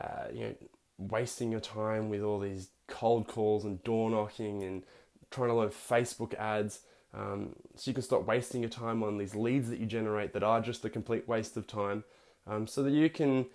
uh, 0.01 0.25
you 0.33 0.39
know 0.41 0.55
wasting 0.97 1.51
your 1.51 1.59
time 1.59 2.09
with 2.09 2.23
all 2.23 2.39
these 2.39 2.69
cold 2.87 3.27
calls 3.27 3.63
and 3.63 3.83
door 3.83 4.09
knocking 4.09 4.63
and 4.63 4.83
trying 5.29 5.49
to 5.49 5.55
learn 5.55 5.69
Facebook 5.69 6.33
ads. 6.35 6.79
Um, 7.13 7.55
so 7.75 7.91
you 7.91 7.93
can 7.93 8.03
stop 8.03 8.25
wasting 8.25 8.61
your 8.61 8.69
time 8.69 9.03
on 9.03 9.17
these 9.17 9.35
leads 9.35 9.69
that 9.69 9.79
you 9.79 9.85
generate 9.85 10.33
that 10.33 10.43
are 10.43 10.61
just 10.61 10.83
a 10.83 10.89
complete 10.89 11.27
waste 11.27 11.55
of 11.57 11.67
time, 11.67 12.03
um, 12.47 12.65
so 12.67 12.83
that 12.83 12.91
you 12.91 13.09
can 13.09 13.45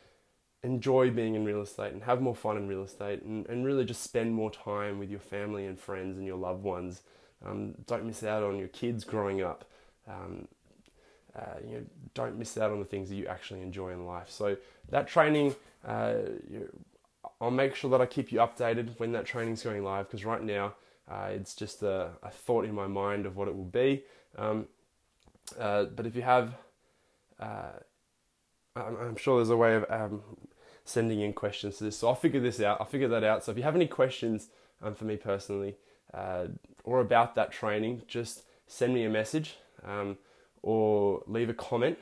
enjoy 0.63 1.11
being 1.11 1.35
in 1.35 1.45
real 1.45 1.63
estate 1.63 1.93
and 1.93 2.03
have 2.03 2.21
more 2.21 2.35
fun 2.35 2.57
in 2.57 2.69
real 2.69 2.83
estate 2.83 3.23
and, 3.23 3.47
and 3.47 3.65
really 3.65 3.85
just 3.85 4.03
spend 4.03 4.35
more 4.35 4.51
time 4.51 4.99
with 4.99 5.11
your 5.11 5.21
family 5.21 5.67
and 5.67 5.79
friends 5.79 6.19
and 6.19 6.27
your 6.27 6.37
loved 6.37 6.63
ones. 6.63 7.03
Um, 7.45 7.75
don't 7.87 8.05
miss 8.05 8.23
out 8.23 8.43
on 8.43 8.59
your 8.59 8.69
kids 8.69 9.05
growing 9.05 9.43
up. 9.43 9.65
Um, 10.07 10.49
uh, 11.35 11.61
you 11.67 11.75
know, 11.77 11.85
don't 12.15 12.39
miss 12.39 12.59
out 12.59 12.71
on 12.71 12.79
the 12.79 12.85
things 12.85 13.09
that 13.09 13.15
you 13.15 13.27
actually 13.27 13.63
enjoy 13.63 13.91
in 13.91 14.05
life. 14.05 14.29
So 14.29 14.57
that 14.91 15.09
training, 15.09 15.55
uh, 15.87 16.15
I'll 17.41 17.51
make 17.51 17.75
sure 17.75 17.91
that 17.91 18.01
I 18.01 18.07
keep 18.07 18.33
you 18.33 18.41
updated 18.41 18.99
when 18.99 19.13
that 19.13 19.25
training's 19.25 19.63
going 19.63 19.83
live 19.83 20.09
because 20.09 20.25
right 20.25 20.43
now 20.43 20.75
uh, 21.11 21.29
it's 21.31 21.55
just 21.55 21.83
a, 21.83 22.11
a, 22.23 22.31
thought 22.31 22.65
in 22.65 22.75
my 22.75 22.87
mind 22.87 23.27
of 23.27 23.37
what 23.37 23.49
it 23.49 23.57
will 23.57 23.65
be. 23.65 24.03
Um, 24.37 24.67
uh, 25.59 25.85
but 25.85 26.07
if 26.07 26.15
you 26.15 26.23
have, 26.23 26.55
uh, 27.39 27.73
I'm, 28.77 28.97
I'm, 28.97 29.17
sure 29.17 29.39
there's 29.39 29.51
a 29.51 29.57
way 29.57 29.75
of 29.75 29.87
um, 29.89 30.23
sending 30.91 31.21
in 31.21 31.33
questions 31.33 31.79
to 31.79 31.85
this. 31.85 31.99
So 31.99 32.09
I'll 32.09 32.15
figure 32.15 32.41
this 32.41 32.61
out. 32.61 32.81
I'll 32.81 32.87
figure 32.87 33.09
that 33.09 33.25
out. 33.25 33.45
So 33.45 33.53
if 33.53 33.59
you 33.59 33.65
have 33.65 33.77
any 33.77 33.87
questions 33.87 34.49
um, 34.83 34.95
for 34.95 35.05
me 35.05 35.17
personally 35.17 35.77
uh, 36.13 36.47
or 36.85 37.01
about 37.01 37.35
that 37.37 37.53
training, 37.53 38.03
just 38.07 38.43
send 38.67 38.95
me 38.95 39.05
a 39.05 39.11
message. 39.11 39.57
Um, 39.85 40.19
or 40.63 41.23
leave 41.27 41.49
a 41.49 41.55
comment. 41.55 41.99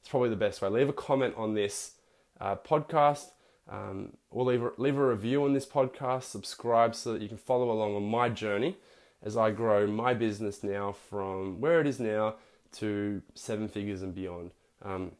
It's 0.00 0.08
probably 0.08 0.30
the 0.30 0.36
best 0.36 0.60
way. 0.60 0.68
Leave 0.68 0.88
a 0.88 0.92
comment 0.92 1.34
on 1.36 1.54
this 1.54 1.92
uh, 2.40 2.56
podcast 2.56 3.30
um, 3.70 4.14
or 4.30 4.44
leave 4.44 4.62
a, 4.62 4.70
leave 4.76 4.98
a 4.98 5.06
review 5.06 5.44
on 5.44 5.52
this 5.52 5.66
podcast. 5.66 6.24
Subscribe 6.24 6.94
so 6.94 7.12
that 7.12 7.22
you 7.22 7.28
can 7.28 7.38
follow 7.38 7.70
along 7.70 7.94
on 7.94 8.04
my 8.04 8.28
journey 8.28 8.76
as 9.22 9.36
I 9.36 9.50
grow 9.50 9.86
my 9.86 10.14
business 10.14 10.62
now 10.62 10.92
from 10.92 11.60
where 11.60 11.80
it 11.80 11.86
is 11.86 12.00
now 12.00 12.36
to 12.72 13.22
seven 13.34 13.68
figures 13.68 14.02
and 14.02 14.14
beyond. 14.14 14.50
Um, 14.82 15.12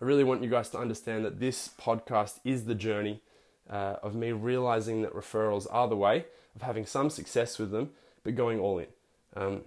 I 0.00 0.04
really 0.04 0.24
want 0.24 0.42
you 0.42 0.50
guys 0.50 0.68
to 0.70 0.78
understand 0.78 1.24
that 1.24 1.40
this 1.40 1.70
podcast 1.80 2.40
is 2.44 2.66
the 2.66 2.74
journey 2.74 3.22
uh, 3.68 3.96
of 4.02 4.14
me 4.14 4.32
realizing 4.32 5.02
that 5.02 5.14
referrals 5.14 5.66
are 5.70 5.88
the 5.88 5.96
way 5.96 6.26
of 6.54 6.62
having 6.62 6.86
some 6.86 7.10
success 7.10 7.58
with 7.58 7.70
them, 7.70 7.90
but 8.22 8.34
going 8.34 8.60
all 8.60 8.78
in. 8.78 8.86
Um, 9.34 9.62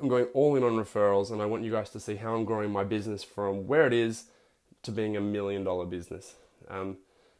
I'm 0.00 0.08
going 0.08 0.26
all 0.34 0.56
in 0.56 0.62
on 0.62 0.72
referrals, 0.72 1.30
and 1.30 1.42
I 1.42 1.46
want 1.46 1.64
you 1.64 1.70
guys 1.70 1.90
to 1.90 2.00
see 2.00 2.16
how 2.16 2.34
I'm 2.34 2.44
growing 2.44 2.70
my 2.70 2.84
business 2.84 3.22
from 3.22 3.66
where 3.66 3.86
it 3.86 3.92
is 3.92 4.24
to 4.82 4.90
being 4.90 5.16
a 5.16 5.20
million 5.20 5.64
dollar 5.64 5.84
business, 5.84 6.34
um, 6.68 6.96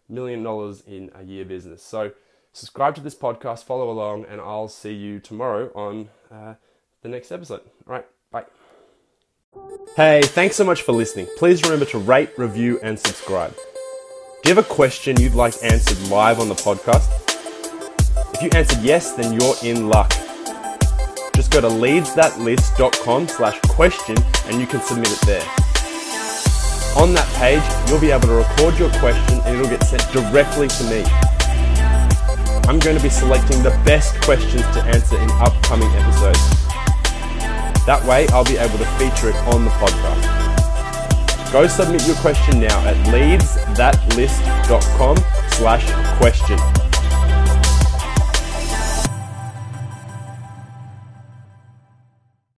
million 0.09 0.43
dollars 0.43 0.83
in 0.87 1.11
a 1.15 1.25
year 1.25 1.45
business. 1.45 1.83
So, 1.83 2.13
subscribe 2.53 2.95
to 2.97 3.01
this 3.01 3.15
podcast, 3.15 3.65
follow 3.65 3.91
along, 3.91 4.27
and 4.27 4.41
I'll 4.41 4.69
see 4.69 4.93
you 4.93 5.19
tomorrow 5.19 5.73
on 5.75 6.11
uh, 6.31 6.55
the 7.01 7.09
next 7.09 7.33
episode. 7.33 7.63
All 7.87 7.95
right. 7.95 8.07
Hey, 9.97 10.23
thanks 10.23 10.57
so 10.57 10.65
much 10.65 10.83
for 10.83 10.93
listening. 10.93 11.29
Please 11.37 11.63
remember 11.63 11.85
to 11.87 11.99
rate, 11.99 12.31
review, 12.39 12.81
and 12.83 12.99
subscribe. 12.99 13.55
Do 13.55 14.51
you 14.51 14.55
have 14.55 14.65
a 14.65 14.69
question 14.69 15.21
you'd 15.21 15.35
like 15.35 15.55
answered 15.63 15.99
live 16.09 16.41
on 16.41 16.49
the 16.49 16.55
podcast? 16.55 17.09
If 18.35 18.43
you 18.43 18.51
answered 18.59 18.83
yes, 18.83 19.13
then 19.13 19.39
you're 19.39 19.55
in 19.63 19.89
luck 19.89 20.13
just 21.35 21.51
go 21.51 21.61
to 21.61 21.69
leadsthatlist.com 21.69 23.27
slash 23.29 23.59
question 23.63 24.17
and 24.47 24.61
you 24.61 24.67
can 24.67 24.81
submit 24.81 25.11
it 25.11 25.21
there. 25.23 25.43
On 26.97 27.15
that 27.15 27.27
page, 27.37 27.63
you'll 27.89 28.01
be 28.01 28.11
able 28.11 28.29
to 28.29 28.35
record 28.35 28.79
your 28.79 28.91
question 29.01 29.41
and 29.41 29.57
it'll 29.57 29.69
get 29.69 29.83
sent 29.83 30.03
directly 30.13 30.69
to 30.69 30.85
me. 30.85 31.03
I'm 32.69 32.79
going 32.79 32.97
to 32.97 33.03
be 33.03 33.09
selecting 33.09 33.63
the 33.63 33.71
best 33.85 34.21
questions 34.23 34.63
to 34.63 34.83
answer 34.85 35.19
in 35.19 35.31
upcoming 35.33 35.89
episodes. 35.89 36.62
That 37.87 38.05
way, 38.07 38.29
I'll 38.29 38.45
be 38.45 38.57
able 38.57 38.79
to 38.79 38.87
feature 38.99 39.31
it 39.31 39.37
on 39.53 39.65
the 39.65 39.71
podcast. 39.73 40.23
Go 41.53 41.67
submit 41.67 42.07
your 42.07 42.15
question 42.17 42.61
now 42.61 42.79
at 42.87 42.97
leadsthatlist.com 43.09 45.17
slash 45.51 45.91
question. 46.19 46.59